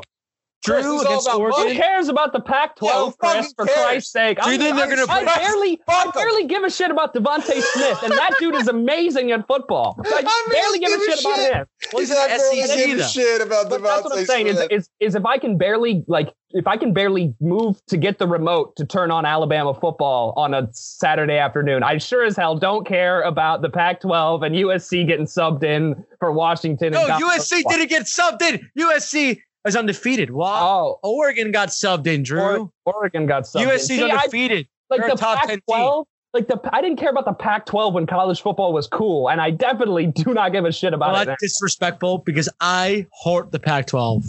[0.63, 1.67] Drew against Oregon.
[1.67, 3.53] Who cares about the Pac-12, yeah, Chris?
[3.55, 3.77] For cares?
[3.77, 5.11] Christ's sake, Do you think they're going to?
[5.11, 9.31] I barely, I barely give a shit about DeVonta Smith, and that dude is amazing
[9.31, 9.99] at football.
[10.05, 11.67] I, I barely give a shit, shit, about him.
[11.93, 14.47] Well, he's an SEC give a shit about DeVonta That's what I'm saying.
[14.47, 18.19] Is, is, is if I can barely like if I can barely move to get
[18.19, 22.57] the remote to turn on Alabama football on a Saturday afternoon, I sure as hell
[22.57, 26.93] don't care about the Pac-12 and USC getting subbed in for Washington.
[26.93, 28.69] No, USC didn't get subbed in.
[28.77, 30.31] USC is undefeated.
[30.31, 30.99] Wow.
[31.03, 31.09] Oh.
[31.09, 32.71] Oregon got subbed in, Drew.
[32.85, 34.11] Oregon got subbed USC's in.
[34.11, 34.67] undefeated.
[34.67, 38.05] I, like They're the top Pac-12, like the I didn't care about the Pac-12 when
[38.05, 41.25] college football was cool, and I definitely do not give a shit about well, it.
[41.25, 44.25] That's disrespectful because I heart the Pac-12.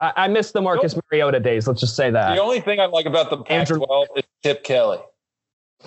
[0.00, 1.04] I, I miss the Marcus nope.
[1.10, 1.66] Mariota days.
[1.66, 2.34] Let's just say that.
[2.34, 4.98] The only thing I like about the Pac-12 is Chip Kelly.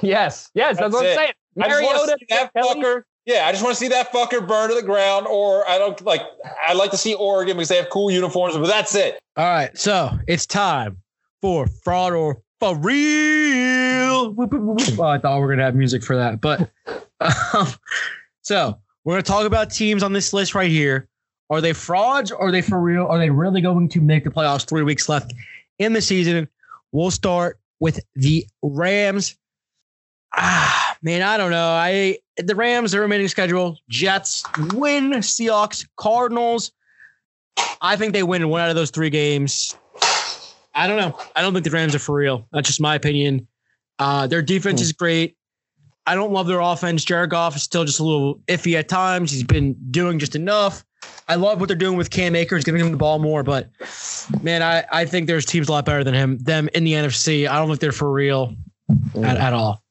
[0.02, 1.34] Yes, yes, that's, that's what I'm saying.
[1.56, 3.04] Mariota, that fucker.
[3.28, 5.28] Yeah, I just want to see that fucker burn to the ground.
[5.28, 6.22] Or I don't like.
[6.68, 9.20] I like to see Oregon because they have cool uniforms, but that's it.
[9.36, 10.98] All right, so it's time
[11.42, 14.34] for fraud or for real.
[14.40, 16.72] Oh, I thought we were gonna have music for that, but
[17.20, 17.68] Um,
[18.42, 21.08] so we're to talk about teams on this list right here.
[21.50, 22.32] Are they frauds?
[22.32, 23.06] Or are they for real?
[23.06, 24.68] Are they really going to make the playoffs?
[24.68, 25.34] Three weeks left
[25.80, 26.48] in the season.
[26.92, 29.38] We'll start with the Rams.
[30.36, 31.70] Ah, man, I don't know.
[31.70, 36.72] I the Rams, their remaining schedule: Jets, win, Seahawks, Cardinals.
[37.82, 39.76] I think they win one out of those three games.
[40.76, 41.18] I don't know.
[41.36, 42.48] I don't think the Rams are for real.
[42.52, 43.48] That's just my opinion.
[43.98, 45.36] Uh, their defense is great.
[46.06, 47.04] I don't love their offense.
[47.04, 49.32] Jared Goff is still just a little iffy at times.
[49.32, 50.86] He's been doing just enough.
[51.28, 53.44] I love what they're doing with Cam Akers, giving him the ball more.
[53.44, 53.70] But
[54.42, 57.50] man, I, I think there's teams a lot better than him, them in the NFC.
[57.50, 58.56] I don't think they're for real
[59.16, 59.84] at, at all.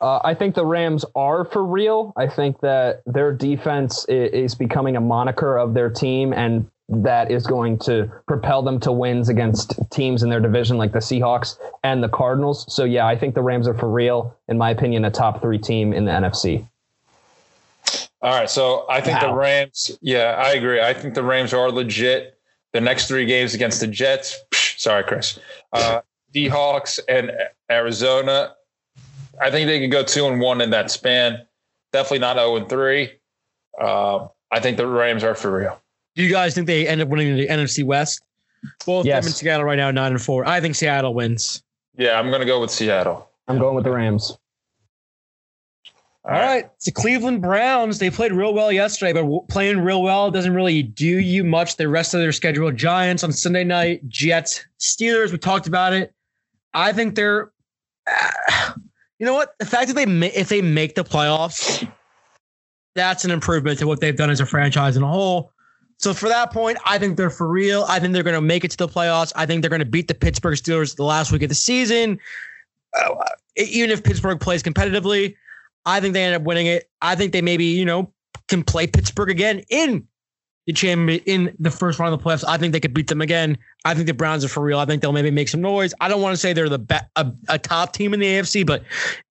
[0.00, 2.12] Uh, I think the Rams are for real.
[2.16, 7.30] I think that their defense is, is becoming a moniker of their team, and that
[7.30, 11.56] is going to propel them to wins against teams in their division like the Seahawks
[11.84, 12.72] and the Cardinals.
[12.72, 14.36] So, yeah, I think the Rams are for real.
[14.48, 16.66] In my opinion, a top three team in the NFC.
[18.22, 18.50] All right.
[18.50, 19.28] So I think Wow.
[19.28, 20.80] the Rams, yeah, I agree.
[20.80, 22.36] I think the Rams are legit.
[22.72, 25.38] The next three games against the Jets, psh, sorry, Chris,
[25.72, 26.02] uh,
[26.34, 27.32] Seahawks and
[27.70, 28.54] Arizona.
[29.40, 31.46] I think they could go two and one in that span.
[31.92, 33.10] Definitely not 0 and three.
[33.80, 35.80] Uh, I think the Rams are for real.
[36.14, 38.22] Do you guys think they end up winning the NFC West?
[38.84, 39.24] Both Yes.
[39.24, 40.46] them in Seattle right now, nine and four.
[40.46, 41.62] I think Seattle wins.
[41.96, 43.28] Yeah, I'm going to go with Seattle.
[43.48, 44.36] I'm going with the Rams.
[46.24, 46.68] All right.
[46.76, 47.98] It's the Cleveland Browns.
[47.98, 51.76] They played real well yesterday, but w- playing real well doesn't really do you much
[51.76, 52.70] the rest of their schedule.
[52.70, 55.32] Giants on Sunday night, Jets, Steelers.
[55.32, 56.12] We talked about it.
[56.74, 57.50] I think they're,
[59.20, 59.54] you know what?
[59.58, 61.86] The fact that they if they make the playoffs,
[62.94, 65.52] that's an improvement to what they've done as a franchise in a whole.
[65.98, 67.84] So for that point, I think they're for real.
[67.86, 69.32] I think they're going to make it to the playoffs.
[69.36, 72.18] I think they're going to beat the Pittsburgh Steelers the last week of the season.
[72.98, 73.14] Uh,
[73.56, 75.36] even if Pittsburgh plays competitively,
[75.84, 76.88] I think they end up winning it.
[77.02, 78.10] I think they maybe, you know,
[78.48, 80.08] can play Pittsburgh again in
[80.70, 82.44] the champion in the first round of the playoffs.
[82.46, 83.58] I think they could beat them again.
[83.84, 84.78] I think the Browns are for real.
[84.78, 85.92] I think they'll maybe make some noise.
[86.00, 88.64] I don't want to say they're the be- a, a top team in the AFC,
[88.64, 88.82] but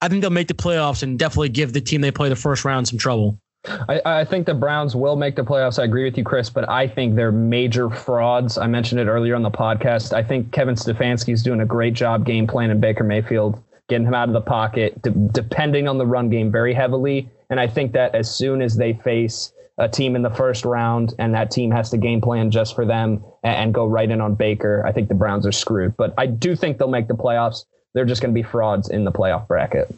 [0.01, 2.65] I think they'll make the playoffs and definitely give the team they play the first
[2.65, 3.39] round some trouble.
[3.67, 5.79] I, I think the Browns will make the playoffs.
[5.79, 8.57] I agree with you, Chris, but I think they're major frauds.
[8.57, 10.13] I mentioned it earlier on the podcast.
[10.13, 14.13] I think Kevin Stefanski is doing a great job game planning Baker Mayfield, getting him
[14.13, 17.29] out of the pocket, de- depending on the run game very heavily.
[17.49, 21.15] And I think that as soon as they face a team in the first round
[21.17, 24.19] and that team has to game plan just for them and, and go right in
[24.21, 25.95] on Baker, I think the Browns are screwed.
[25.97, 27.65] But I do think they'll make the playoffs.
[27.93, 29.93] They're just going to be frauds in the playoff bracket.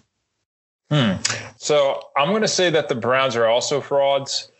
[0.91, 1.13] Hmm.
[1.57, 4.51] So I'm going to say that the Browns are also frauds.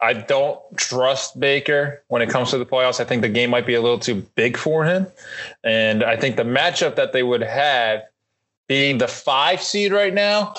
[0.00, 3.00] I don't trust Baker when it comes to the playoffs.
[3.00, 5.06] I think the game might be a little too big for him.
[5.64, 8.04] And I think the matchup that they would have
[8.68, 10.54] being the five seed right now,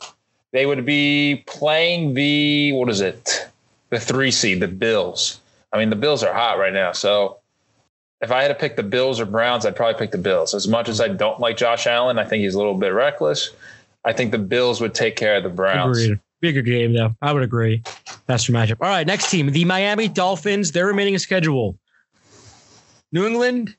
[0.52, 3.48] they would be playing the, what is it?
[3.92, 5.40] The three seed, the Bills.
[5.72, 6.92] I mean, the Bills are hot right now.
[6.94, 7.38] So
[8.22, 10.54] if I had to pick the Bills or Browns, I'd probably pick the Bills.
[10.54, 13.52] As much as I don't like Josh Allen, I think he's a little bit reckless.
[14.04, 16.02] I think the Bills would take care of the Browns.
[16.02, 16.20] Agreed.
[16.40, 17.16] Bigger game, though.
[17.22, 17.84] I would agree.
[18.26, 18.78] That's your matchup.
[18.82, 20.72] All right, next team, the Miami Dolphins.
[20.72, 21.78] Their remaining schedule:
[23.12, 23.76] New England,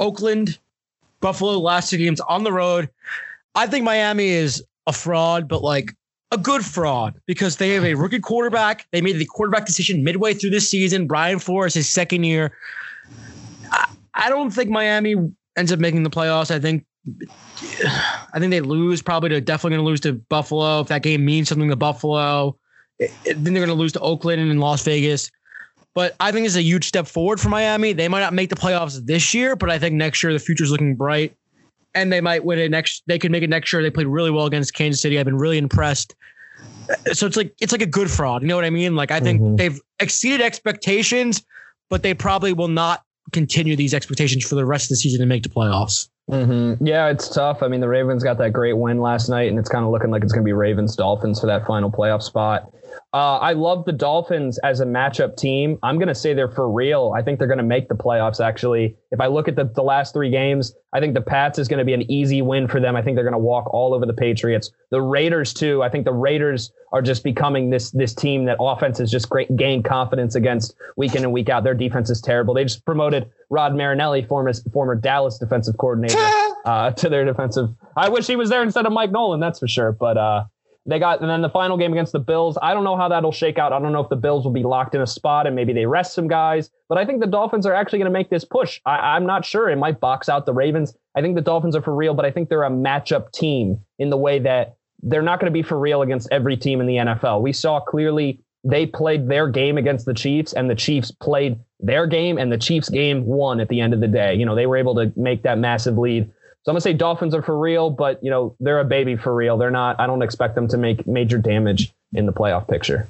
[0.00, 0.58] Oakland,
[1.20, 1.58] Buffalo.
[1.58, 2.88] Last two games on the road.
[3.54, 5.94] I think Miami is a fraud, but like
[6.32, 8.86] a good fraud because they have a rookie quarterback.
[8.90, 11.06] They made the quarterback decision midway through this season.
[11.06, 12.52] Brian Flores, his second year.
[13.70, 15.14] I, I don't think Miami
[15.56, 16.50] ends up making the playoffs.
[16.50, 16.84] I think
[18.34, 19.02] I think they lose.
[19.02, 20.80] Probably they're definitely going to lose to Buffalo.
[20.80, 22.56] If that game means something to Buffalo,
[22.98, 25.30] it- it- then they're going to lose to Oakland and Las Vegas.
[25.94, 27.92] But I think it's a huge step forward for Miami.
[27.92, 30.70] They might not make the playoffs this year, but I think next year the future's
[30.70, 31.36] looking bright,
[31.94, 33.02] and they might win it next.
[33.06, 33.82] They could make it next year.
[33.82, 35.18] They played really well against Kansas City.
[35.18, 36.14] I've been really impressed.
[37.12, 38.42] So it's like it's like a good fraud.
[38.42, 38.94] You know what I mean?
[38.96, 39.56] Like I think Mhm.
[39.56, 41.42] they've exceeded expectations,
[41.90, 43.02] but they probably will not
[43.32, 46.08] continue these expectations for the rest of the season to make the playoffs.
[46.30, 46.84] Mm-hmm.
[46.86, 47.62] Yeah, it's tough.
[47.62, 50.10] I mean, the Ravens got that great win last night, and it's kind of looking
[50.10, 52.72] like it's going to be Ravens Dolphins for that final playoff spot.
[53.14, 55.78] Uh, I love the Dolphins as a matchup team.
[55.82, 57.12] I'm going to say they're for real.
[57.16, 58.96] I think they're going to make the playoffs, actually.
[59.10, 61.78] If I look at the, the last three games, I think the Pats is going
[61.78, 62.96] to be an easy win for them.
[62.96, 64.70] I think they're going to walk all over the Patriots.
[64.90, 65.82] The Raiders, too.
[65.82, 69.54] I think the Raiders are just becoming this this team that offense has just great,
[69.56, 71.64] gained confidence against week in and week out.
[71.64, 72.54] Their defense is terrible.
[72.54, 76.18] They just promoted Rod Marinelli, former, former Dallas defensive coordinator
[76.64, 77.70] uh, to their defensive.
[77.96, 79.92] I wish he was there instead of Mike Nolan, that's for sure.
[79.92, 80.44] But uh,
[80.84, 82.58] they got, and then the final game against the Bills.
[82.60, 83.72] I don't know how that'll shake out.
[83.72, 85.86] I don't know if the Bills will be locked in a spot and maybe they
[85.86, 86.70] rest some guys.
[86.88, 88.80] But I think the Dolphins are actually going to make this push.
[88.84, 89.70] I, I'm not sure.
[89.70, 90.94] It might box out the Ravens.
[91.16, 94.10] I think the Dolphins are for real, but I think they're a matchup team in
[94.10, 96.96] the way that they're not going to be for real against every team in the
[96.96, 97.42] NFL.
[97.42, 102.06] We saw clearly they played their game against the Chiefs, and the Chiefs played their
[102.06, 104.34] game, and the Chiefs game won at the end of the day.
[104.34, 106.30] You know, they were able to make that massive lead.
[106.64, 109.34] So I'm gonna say Dolphins are for real, but you know they're a baby for
[109.34, 109.58] real.
[109.58, 109.98] They're not.
[109.98, 113.08] I don't expect them to make major damage in the playoff picture.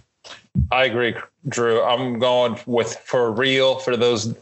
[0.71, 1.15] I agree,
[1.49, 1.83] Drew.
[1.83, 4.35] I'm going with for real for those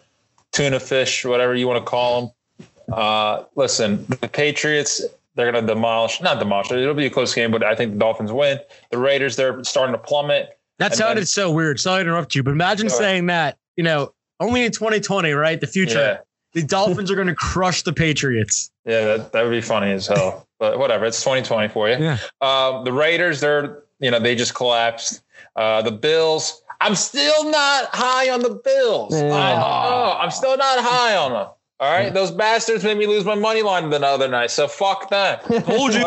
[0.52, 2.66] tuna fish, whatever you want to call them.
[2.92, 7.50] Uh, listen, the Patriots, they're going to demolish, not demolish, it'll be a close game,
[7.50, 8.58] but I think the Dolphins win.
[8.90, 10.58] The Raiders, they're starting to plummet.
[10.78, 11.78] That sounded then, so weird.
[11.78, 15.60] Sorry to interrupt you, but imagine saying that, you know, only in 2020, right?
[15.60, 15.98] The future.
[15.98, 16.18] Yeah.
[16.52, 18.70] The Dolphins are going to crush the Patriots.
[18.84, 20.48] Yeah, that, that would be funny as hell.
[20.58, 21.96] But whatever, it's 2020 for you.
[21.98, 22.18] Yeah.
[22.40, 25.22] Um, the Raiders, they're, you know, they just collapsed.
[25.56, 29.14] Uh, the Bills, I'm still not high on the Bills.
[29.14, 29.32] Yeah.
[29.32, 31.48] I, I'm still not high on them.
[31.80, 34.50] All right, those bastards made me lose my money line the other night.
[34.50, 35.42] So fuck that.
[35.64, 36.02] Told you.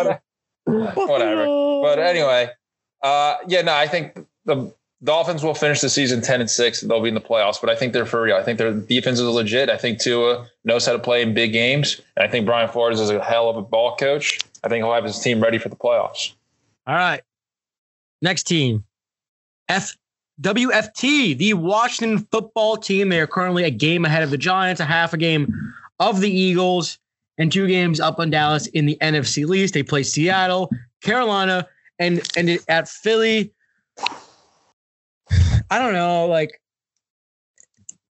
[0.65, 1.45] Whatever.
[1.81, 2.49] But anyway,
[3.01, 4.71] uh, yeah, no, I think the
[5.03, 6.81] Dolphins will finish the season ten and six.
[6.81, 8.37] They'll be in the playoffs, but I think they're for real.
[8.37, 9.69] I think their defense is legit.
[9.69, 12.99] I think Tua knows how to play in big games, and I think Brian Flores
[12.99, 14.39] is a hell of a ball coach.
[14.63, 16.33] I think he'll have his team ready for the playoffs.
[16.87, 17.21] All right,
[18.21, 18.85] next team,
[19.67, 19.95] F
[20.41, 23.09] WFT, the Washington football team.
[23.09, 26.31] They are currently a game ahead of the Giants, a half a game of the
[26.31, 26.97] Eagles,
[27.37, 29.73] and two games up on Dallas in the NFC East.
[29.73, 31.67] They play Seattle, Carolina,
[31.99, 33.52] and and at Philly.
[35.73, 36.61] I don't know, like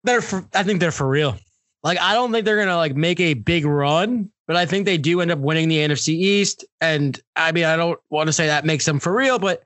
[0.04, 1.38] they're for, I think they're for real.
[1.84, 4.98] Like I don't think they're gonna like make a big run, but I think they
[4.98, 6.66] do end up winning the NFC East.
[6.82, 9.64] And I mean, I don't want to say that makes them for real, but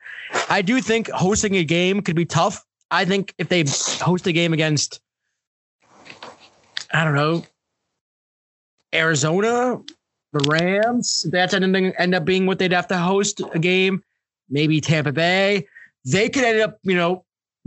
[0.51, 2.63] I do think hosting a game could be tough.
[2.91, 3.63] I think if they
[4.05, 5.01] host a game against,
[6.93, 7.43] I don't know,
[8.93, 9.81] Arizona,
[10.31, 14.03] the Rams, that's anything end up being what they'd have to host a game.
[14.47, 15.67] Maybe Tampa Bay,
[16.05, 17.25] they could end up, you know,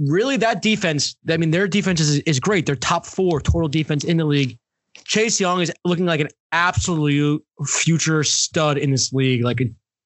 [0.08, 1.16] really that defense.
[1.28, 2.66] I mean, their defense is, is great.
[2.66, 4.58] They're top four total defense in the league.
[5.04, 9.42] Chase Young is looking like an absolute future stud in this league.
[9.42, 9.60] Like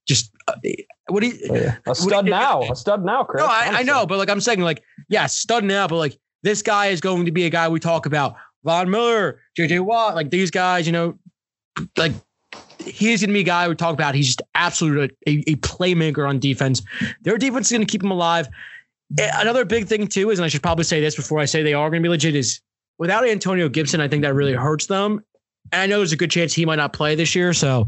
[0.07, 0.55] just uh,
[1.09, 1.77] what do you oh, yeah.
[1.87, 2.63] a stud now?
[2.63, 3.43] a stud now, Chris.
[3.43, 6.63] No, I, I, know, but like I'm saying, like yeah, stud now, but like this
[6.63, 8.37] guy is going to be a guy we talk about.
[8.65, 11.19] Von Miller, JJ Watt, like these guys, you know,
[11.97, 12.13] like
[12.79, 14.15] he's going to be a guy we talk about.
[14.15, 16.83] He's just absolute a, a playmaker on defense.
[17.23, 18.49] Their defense is going to keep him alive.
[19.19, 21.63] Eh, another big thing too is, and I should probably say this before I say
[21.63, 22.61] they are going to be legit, is
[22.99, 25.23] without Antonio Gibson, I think that really hurts them.
[25.73, 27.53] And I know there's a good chance he might not play this year.
[27.53, 27.87] So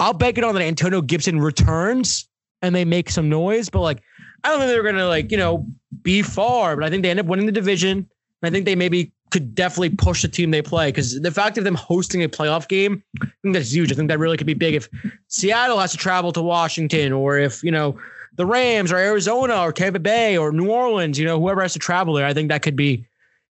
[0.00, 2.28] I'll bank it on that Antonio Gibson returns
[2.62, 3.68] and they make some noise.
[3.68, 4.02] But like,
[4.42, 5.66] I don't think they're going to like, you know,
[6.02, 8.08] be far, but I think they end up winning the division.
[8.42, 11.64] I think they maybe could definitely push the team they play because the fact of
[11.64, 13.90] them hosting a playoff game, I think that's huge.
[13.90, 14.88] I think that really could be big if
[15.28, 17.98] Seattle has to travel to Washington or if, you know,
[18.36, 21.78] the Rams or Arizona or Tampa Bay or New Orleans, you know, whoever has to
[21.78, 23.06] travel there, I think that could be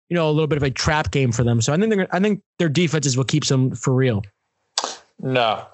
[0.09, 1.61] you know, a little bit of a trap game for them.
[1.61, 4.23] So I think they're, I think their defense is what keeps them for real.
[5.19, 5.65] No,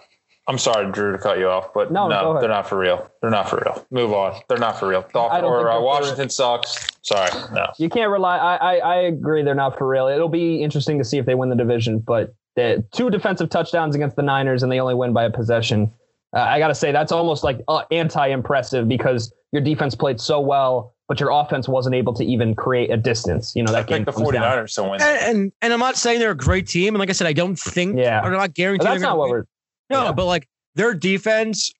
[0.48, 3.10] I'm sorry, Drew, to cut you off, but no, no they're not for real.
[3.22, 3.86] They're not for real.
[3.92, 4.40] Move on.
[4.48, 5.06] They're not for real.
[5.14, 6.88] Dolphin, or uh, Washington sucks.
[7.02, 7.68] Sorry, no.
[7.78, 8.38] You can't rely.
[8.38, 9.44] I, I, I agree.
[9.44, 10.08] They're not for real.
[10.08, 13.96] It'll be interesting to see if they win the division, but the two defensive touchdowns
[13.96, 15.92] against the Niners and they only win by a possession.
[16.34, 20.40] Uh, I got to say that's almost like uh, anti-impressive because your defense played so
[20.40, 23.54] well but your offense wasn't able to even create a distance.
[23.54, 25.02] You know, that I game the 49ers to win.
[25.02, 26.96] And, and, and I'm not saying they're a great team.
[26.96, 28.26] And like I said, I don't think yeah.
[28.26, 28.88] or not guaranteed.
[28.88, 29.44] That's not what we're
[29.90, 30.12] No, yeah.
[30.14, 31.74] but like their defense,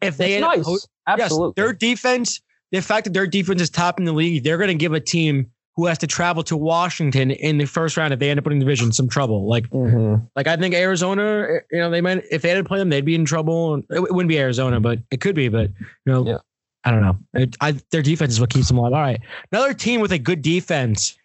[0.00, 0.64] if they it's nice.
[0.64, 1.48] Host, Absolutely.
[1.48, 4.72] Yes, their defense, the fact that their defense is top in the league, they're gonna
[4.72, 8.30] give a team who has to travel to Washington in the first round if they
[8.30, 9.48] end up winning the division some trouble.
[9.48, 10.24] Like, mm-hmm.
[10.36, 13.04] like I think Arizona, you know, they might if they had to play them, they'd
[13.04, 13.76] be in trouble.
[13.76, 15.48] It, it wouldn't be Arizona, but it could be.
[15.48, 16.38] But you know, yeah.
[16.84, 17.18] I don't know.
[17.34, 18.92] It, I, their defense is what keeps them alive.
[18.92, 19.20] All right.
[19.50, 21.16] Another team with a good defense,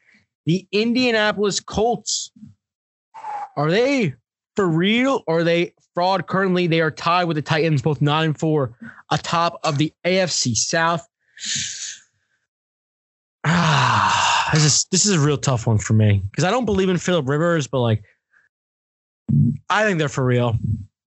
[0.45, 2.31] the Indianapolis Colts.
[3.57, 4.13] Are they
[4.55, 6.27] for real or are they fraud?
[6.27, 8.77] Currently, they are tied with the Titans, both nine and four,
[9.11, 11.05] atop of the AFC South.
[13.49, 16.89] Ah, this is this is a real tough one for me because I don't believe
[16.89, 18.03] in Philip Rivers, but like,
[19.69, 20.57] I think they're for real.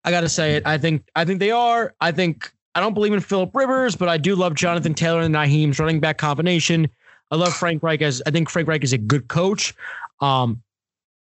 [0.03, 0.65] I got to say it.
[0.65, 1.93] I think I think they are.
[1.99, 5.33] I think I don't believe in Philip Rivers, but I do love Jonathan Taylor and
[5.33, 6.89] Nyheim's running back combination.
[7.31, 9.73] I love Frank Reich as I think Frank Reich is a good coach.
[10.21, 10.61] Um,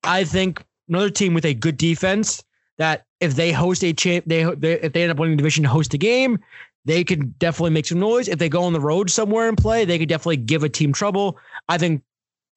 [0.03, 2.43] I think another team with a good defense
[2.77, 5.63] that if they host a champ, they, they if they end up winning the division,
[5.63, 6.39] host a game,
[6.85, 8.27] they could definitely make some noise.
[8.27, 10.93] If they go on the road somewhere and play, they could definitely give a team
[10.93, 11.37] trouble.
[11.69, 12.01] I think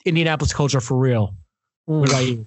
[0.05, 1.35] Indianapolis Colts are for real.
[1.89, 2.01] Mm.
[2.01, 2.47] What about you?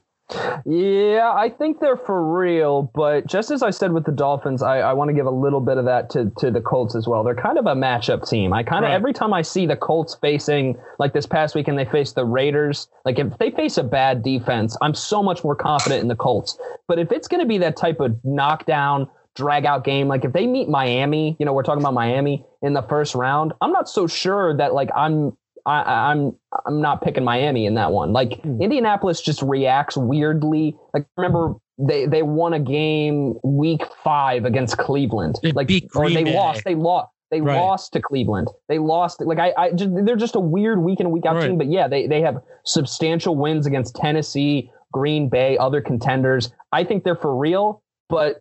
[0.65, 4.79] Yeah, I think they're for real, but just as I said with the Dolphins, I,
[4.79, 7.23] I want to give a little bit of that to, to the Colts as well.
[7.23, 8.53] They're kind of a matchup team.
[8.53, 8.95] I kind of Right.
[8.95, 12.89] every time I see the Colts facing like this past weekend they faced the Raiders,
[13.05, 16.59] like if they face a bad defense, I'm so much more confident in the Colts.
[16.87, 19.07] But if it's going to be that type of knockdown,
[19.39, 22.73] drag out game, like if they meet Miami, you know, we're talking about Miami in
[22.73, 25.35] the first round, I'm not so sure that like I'm
[25.65, 26.35] I, I- I'm
[26.65, 28.11] I'm not picking Miami in that one.
[28.13, 28.61] Like Hmm.
[28.61, 30.75] Indianapolis just reacts weirdly.
[30.93, 35.35] Like remember they they won a game week five against Cleveland.
[35.41, 36.35] They like or they Bay.
[36.35, 36.63] lost.
[36.65, 37.09] They lost.
[37.31, 37.55] They Right.
[37.55, 38.47] lost to Cleveland.
[38.69, 39.21] They lost.
[39.21, 41.47] Like I, I just, they're just a weird week in and week out Right.
[41.47, 41.57] team.
[41.57, 46.51] But yeah, they they have substantial wins against Tennessee, Green Bay, other contenders.
[46.71, 48.39] I think they're for real, but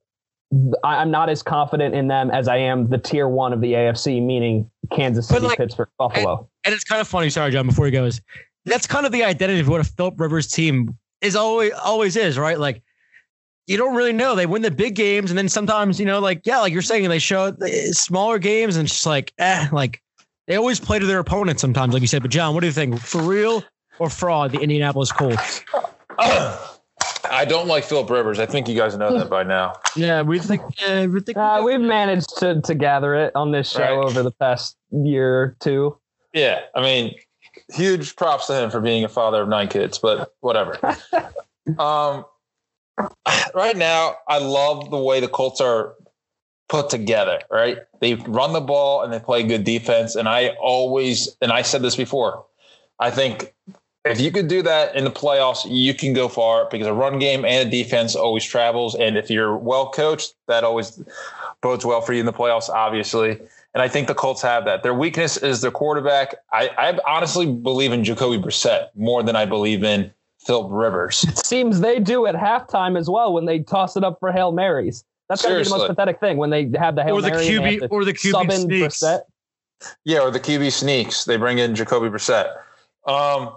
[0.83, 4.25] I'm not as confident in them as I am the tier one of the AFC,
[4.25, 6.49] meaning Kansas City, like, Pittsburgh, Buffalo.
[6.65, 7.29] And it's kind of funny.
[7.29, 7.67] Sorry, John.
[7.67, 8.21] Before he goes,
[8.65, 12.39] that's kind of the identity of what a Philip Rivers team is always always is,
[12.39, 12.59] right?
[12.59, 12.83] Like
[13.67, 14.35] you don't really know.
[14.35, 17.09] They win the big games, and then sometimes you know, like yeah, like you're saying,
[17.09, 17.55] they show
[17.93, 20.03] smaller games, and it's just like eh, like
[20.47, 22.23] they always play to their opponent sometimes, like you said.
[22.23, 22.99] But John, what do you think?
[23.01, 23.63] For real
[23.99, 24.53] or fraud?
[24.53, 25.63] The Indianapolis Colts.
[27.31, 28.39] I don't like Philip Rivers.
[28.39, 29.75] I think you guys know that by now.
[29.97, 30.63] Yeah, we think.
[30.87, 31.37] Uh, we think.
[31.39, 34.05] Uh, we've managed to to gather it on this show Right.
[34.05, 35.97] over the past year or two.
[36.35, 37.15] Yeah, I mean,
[37.73, 40.79] huge props to him for being a father of nine kids, but whatever.
[41.79, 42.25] um,
[43.55, 45.95] right now, I love the way the Colts are
[46.69, 47.41] put together.
[47.51, 50.15] Right, they run the ball and they play good defense.
[50.17, 52.45] And I always, and I said this before,
[53.01, 53.55] I think
[54.11, 57.19] if you could do that in the playoffs, you can go far because a run
[57.19, 58.95] game and a defense always travels.
[58.95, 61.03] And if you're well coached, that always
[61.63, 63.39] bodes well for you in the playoffs, obviously.
[63.75, 64.83] And I think the Colts have that.
[64.83, 66.35] Their weakness is their quarterback.
[66.53, 71.25] I, I honestly believe in Jacoby Brissett more than I believe in Philip Rivers.
[71.25, 74.53] It seems they do at halftime as well when they toss it up for Hail
[74.53, 75.05] Marys.
[75.29, 77.45] That's gotta be the most pathetic thing when they have the Hail or the Mary
[77.45, 79.01] QB or the QB sneaks.
[79.01, 79.21] Brissett.
[80.05, 81.25] Yeah, or the QB sneaks.
[81.25, 82.51] They bring in Jacoby Brissett.
[83.07, 83.53] Um,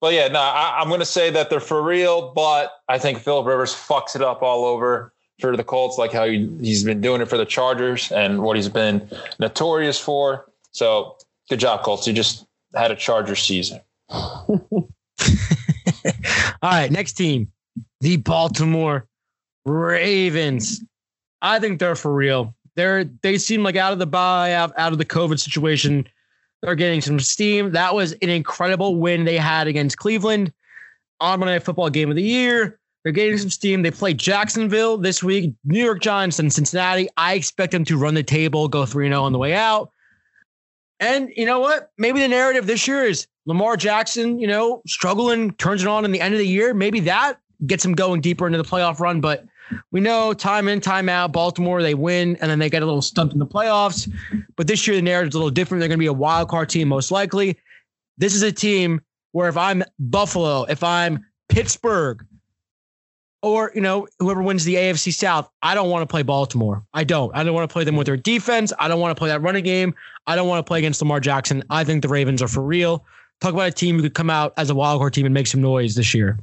[0.00, 3.20] but yeah, no, I, I'm going to say that they're for real, but I think
[3.20, 7.00] Philip Rivers fucks it up all over for the Colts, like how he, he's been
[7.00, 10.50] doing it for the Chargers and what he's been notorious for.
[10.72, 11.16] So
[11.48, 12.06] good job, Colts.
[12.06, 13.80] You just had a Charger season.
[14.08, 14.88] All
[16.62, 17.50] right, next team,
[18.00, 19.06] the Baltimore
[19.64, 20.82] Ravens.
[21.42, 22.54] I think they're for real.
[22.76, 26.06] They're they seem like out of the bye, out, out of the COVID situation.
[26.62, 27.72] They're getting some steam.
[27.72, 30.52] That was an incredible win they had against Cleveland
[31.20, 32.78] on Monday Night Football Game of the Year.
[33.04, 33.82] They're getting some steam.
[33.82, 37.08] They play Jacksonville this week, New York Giants, and Cincinnati.
[37.16, 39.92] I expect them to run the table, go 3 0 on the way out.
[40.98, 41.92] And you know what?
[41.98, 46.10] Maybe the narrative this year is Lamar Jackson, you know, struggling, turns it on in
[46.10, 46.74] the end of the year.
[46.74, 49.20] Maybe that gets him going deeper into the playoff run.
[49.20, 49.44] But
[49.90, 53.02] we know time in, time out, Baltimore, they win and then they get a little
[53.02, 54.10] stumped in the playoffs.
[54.56, 55.80] But this year, the narrative's a little different.
[55.80, 57.58] They're going to be a wild card team, most likely.
[58.18, 59.00] This is a team
[59.32, 62.24] where if I'm Buffalo, if I'm Pittsburgh,
[63.42, 66.82] or you know whoever wins the AFC South, I don't want to play Baltimore.
[66.94, 67.34] I don't.
[67.34, 68.72] I don't want to play them with their defense.
[68.78, 69.94] I don't want to play that running game.
[70.26, 71.62] I don't want to play against Lamar Jackson.
[71.70, 73.04] I think the Ravens are for real.
[73.40, 75.46] Talk about a team who could come out as a wild card team and make
[75.46, 76.38] some noise this year.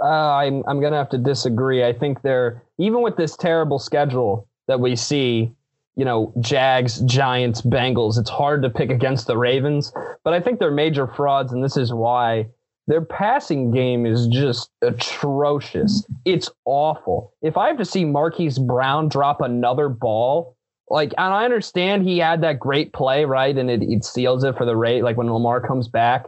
[0.00, 1.84] Uh, I'm I'm gonna have to disagree.
[1.84, 5.52] I think they're even with this terrible schedule that we see,
[5.96, 8.18] you know, Jags, Giants, Bengals.
[8.18, 9.92] It's hard to pick against the Ravens,
[10.24, 12.48] but I think they're major frauds, and this is why
[12.86, 16.06] their passing game is just atrocious.
[16.24, 17.32] It's awful.
[17.42, 20.56] If I have to see Marquise Brown drop another ball,
[20.90, 24.56] like, and I understand he had that great play, right, and it, it seals it
[24.56, 26.26] for the rate, like when Lamar comes back,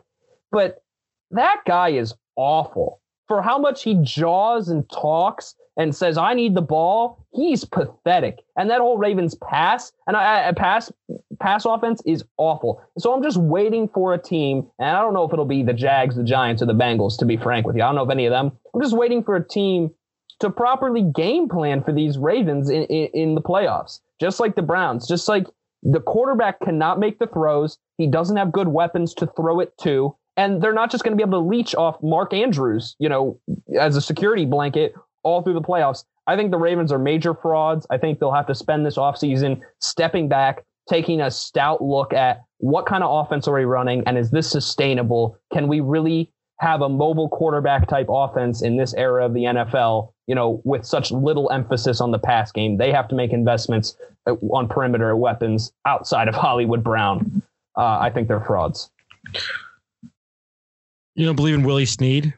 [0.50, 0.82] but
[1.32, 6.54] that guy is awful for how much he jaws and talks and says I need
[6.54, 7.26] the ball.
[7.32, 10.90] He's pathetic, and that whole Ravens pass and I, I pass
[11.38, 12.82] pass offense is awful.
[12.98, 15.74] So I'm just waiting for a team, and I don't know if it'll be the
[15.74, 17.18] Jags, the Giants, or the Bengals.
[17.18, 18.52] To be frank with you, I don't know if any of them.
[18.74, 19.90] I'm just waiting for a team
[20.40, 24.62] to properly game plan for these Ravens in, in, in the playoffs, just like the
[24.62, 25.46] Browns, just like
[25.82, 27.78] the quarterback cannot make the throws.
[27.98, 30.14] He doesn't have good weapons to throw it to.
[30.36, 33.40] And they're not just going to be able to leech off Mark Andrews, you know,
[33.78, 36.04] as a security blanket all through the playoffs.
[36.26, 37.86] I think the Ravens are major frauds.
[37.90, 42.42] I think they'll have to spend this offseason stepping back, taking a stout look at
[42.58, 45.38] what kind of offense are we running and is this sustainable?
[45.52, 46.30] Can we really
[46.60, 50.84] have a mobile quarterback type offense in this era of the NFL, you know, with
[50.84, 52.78] such little emphasis on the pass game?
[52.78, 57.42] They have to make investments uh, on perimeter weapons outside of Hollywood Brown.
[57.76, 58.90] Uh, I think they're frauds.
[61.16, 62.34] You don't believe in Willie Snead?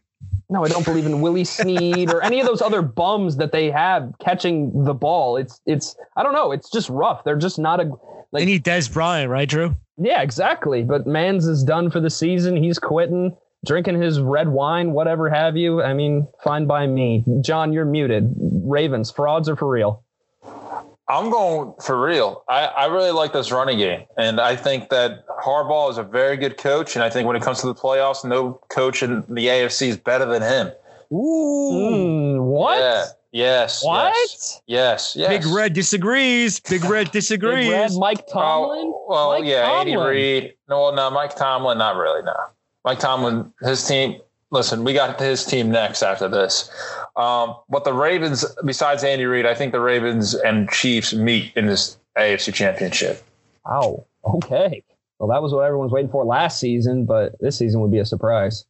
[0.48, 3.70] No, I don't believe in Willie Snead or any of those other bums that they
[3.70, 5.36] have catching the ball.
[5.36, 6.52] It's it's I don't know.
[6.52, 7.24] It's just rough.
[7.24, 7.92] They're just not a.
[8.30, 9.74] Like, they need Dez Bryant, right, Drew?
[9.98, 10.84] Yeah, exactly.
[10.84, 12.56] But Mans is done for the season.
[12.56, 15.82] He's quitting, drinking his red wine, whatever have you.
[15.82, 17.24] I mean, fine by me.
[17.40, 18.32] John, you're muted.
[18.38, 20.04] Ravens, frauds are for real?
[21.08, 22.44] I'm going for real.
[22.48, 24.04] I, I really like this running game.
[24.18, 26.96] And I think that Harbaugh is a very good coach.
[26.96, 29.96] And I think when it comes to the playoffs, no coach in the AFC is
[29.96, 30.70] better than him.
[31.10, 31.70] Ooh.
[31.72, 32.78] Mm, what?
[32.78, 33.04] Yeah.
[33.32, 33.84] Yes.
[33.84, 34.12] What?
[34.14, 34.60] Yes.
[34.66, 35.16] Yes.
[35.16, 35.28] yes.
[35.28, 36.60] Big Red disagrees.
[36.60, 37.68] Big Red disagrees.
[37.68, 38.92] Big Red, Mike Tomlin.
[38.94, 39.88] Oh, well, Mike yeah, Tomlin.
[39.88, 40.54] Andy Reid.
[40.68, 41.78] No, no, Mike Tomlin.
[41.78, 42.22] Not really.
[42.22, 42.34] No,
[42.84, 43.52] Mike Tomlin.
[43.62, 44.20] His team.
[44.50, 46.70] Listen, we got his team next after this.
[47.18, 51.66] Um, but the Ravens, besides Andy Reid, I think the Ravens and Chiefs meet in
[51.66, 53.22] this AFC Championship.
[53.66, 54.06] Wow.
[54.24, 54.84] Okay.
[55.18, 58.06] Well, that was what everyone's waiting for last season, but this season would be a
[58.06, 58.64] surprise.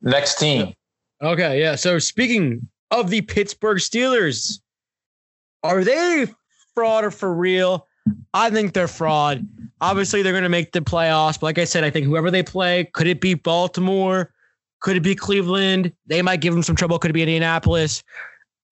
[0.00, 0.72] Next team.
[1.20, 1.74] Okay, yeah.
[1.74, 4.60] So speaking of the Pittsburgh Steelers,
[5.64, 6.26] are they
[6.74, 7.88] fraud or for real?
[8.34, 9.46] I think they're fraud.
[9.80, 11.40] Obviously, they're going to make the playoffs.
[11.40, 14.32] But like I said, I think whoever they play, could it be Baltimore?
[14.82, 15.92] Could it be Cleveland?
[16.06, 16.98] They might give them some trouble.
[16.98, 18.02] Could it be Indianapolis?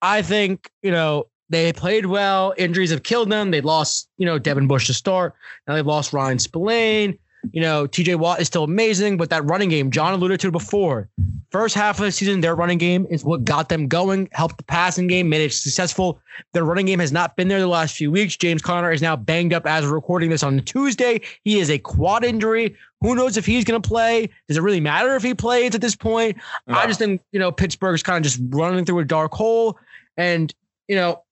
[0.02, 2.54] I think, you know, they played well.
[2.56, 3.50] Injuries have killed them.
[3.50, 5.34] They lost, you know, Devin Bush to start.
[5.66, 7.18] Now they've lost Ryan Spillane.
[7.52, 11.08] You know, TJ Watt is still amazing, but that running game, John alluded to before.
[11.50, 14.64] First half of the season, their running game is what got them going, helped the
[14.64, 16.20] passing game, made it successful.
[16.52, 18.36] Their running game has not been there the last few weeks.
[18.36, 21.22] James Conner is now banged up as we're recording this on Tuesday.
[21.42, 22.76] He is a quad injury.
[23.00, 24.28] Who knows if he's going to play?
[24.48, 26.36] Does it really matter if he plays at this point?
[26.66, 26.74] No.
[26.74, 29.78] I just think, you know, Pittsburgh's kind of just running through a dark hole.
[30.16, 30.52] And,
[30.86, 31.22] you know,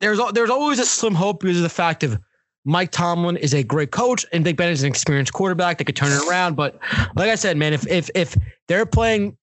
[0.00, 2.18] there's there's always a slim hope because of the fact of
[2.64, 5.96] Mike Tomlin is a great coach and Big Ben is an experienced quarterback that could
[5.96, 6.54] turn it around.
[6.54, 6.78] But
[7.16, 8.36] like I said, man, if if if
[8.68, 9.36] they're playing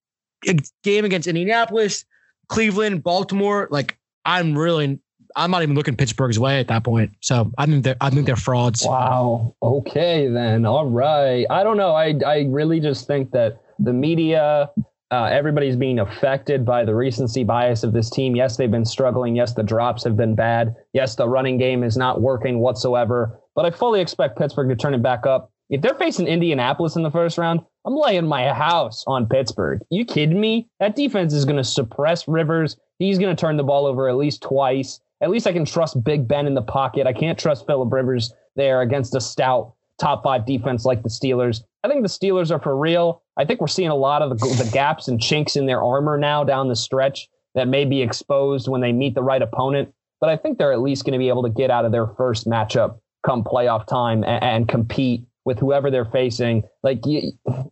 [0.48, 2.04] a game against Indianapolis,
[2.48, 4.98] Cleveland, Baltimore, like I'm really
[5.36, 7.12] I'm not even looking Pittsburgh's way at that point.
[7.20, 8.84] So I think they're I think they're frauds.
[8.84, 9.54] Wow.
[9.62, 10.66] Okay then.
[10.66, 11.46] All right.
[11.50, 11.92] I don't know.
[11.92, 14.70] I I really just think that the media
[15.12, 18.34] uh, everybody's being affected by the recency bias of this team.
[18.34, 19.36] Yes, they've been struggling.
[19.36, 20.74] Yes, the drops have been bad.
[20.94, 23.38] Yes, the running game is not working whatsoever.
[23.54, 25.52] But I fully expect Pittsburgh to turn it back up.
[25.68, 29.80] If they're facing Indianapolis in the first round, I'm laying my house on Pittsburgh.
[29.90, 30.68] You kidding me?
[30.80, 32.78] That defense is going to suppress Rivers.
[32.98, 35.00] He's going to turn the ball over at least twice.
[35.22, 37.06] At least I can trust Big Ben in the pocket.
[37.06, 41.62] I can't trust Philip Rivers there against a stout top five defense like the Steelers.
[41.84, 43.22] I think the Steelers are for real.
[43.36, 46.18] I think we're seeing a lot of the, the gaps and chinks in their armor
[46.18, 49.94] now down the stretch that may be exposed when they meet the right opponent.
[50.20, 52.06] But I think they're at least going to be able to get out of their
[52.06, 56.62] first matchup come playoff time and, and compete with whoever they're facing.
[56.82, 57.02] Like,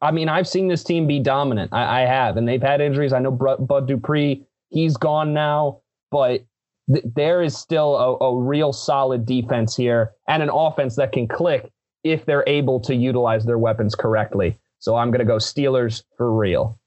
[0.03, 1.73] I mean, I've seen this team be dominant.
[1.73, 3.13] I, I have, and they've had injuries.
[3.13, 5.81] I know Bud Dupree, he's gone now,
[6.11, 6.45] but
[6.93, 11.27] th- there is still a, a real solid defense here and an offense that can
[11.27, 11.71] click
[12.05, 14.59] if they're able to utilize their weapons correctly.
[14.79, 16.79] So I'm going to go Steelers for real.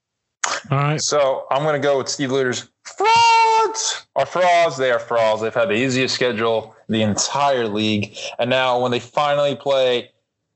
[0.71, 1.01] All right.
[1.01, 2.67] So I'm going to go with Steelers.
[2.83, 4.77] Frauds are frauds.
[4.77, 5.41] They are frauds.
[5.41, 8.15] They've had the easiest schedule the entire league.
[8.39, 10.11] And now when they finally play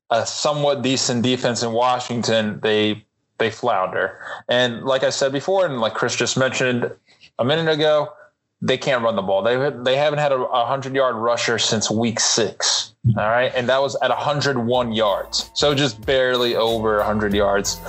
[0.10, 3.04] a somewhat decent defense in Washington, they
[3.38, 4.20] they flounder.
[4.50, 6.92] And like I said before, and like Chris just mentioned
[7.38, 8.14] a minute ago,
[8.62, 9.44] they can't run the ball.
[9.44, 12.94] They they haven't had a, hundred yard rusher since week six.
[13.18, 17.80] All right, and that was at 101 yards, so just barely over 100 yards.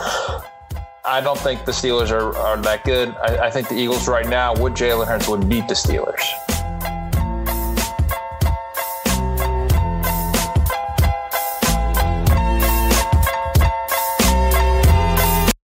[1.05, 3.09] I don't think the Steelers are, are that good.
[3.17, 6.23] I, I think the Eagles right now with Jalen Hurts would beat the Steelers.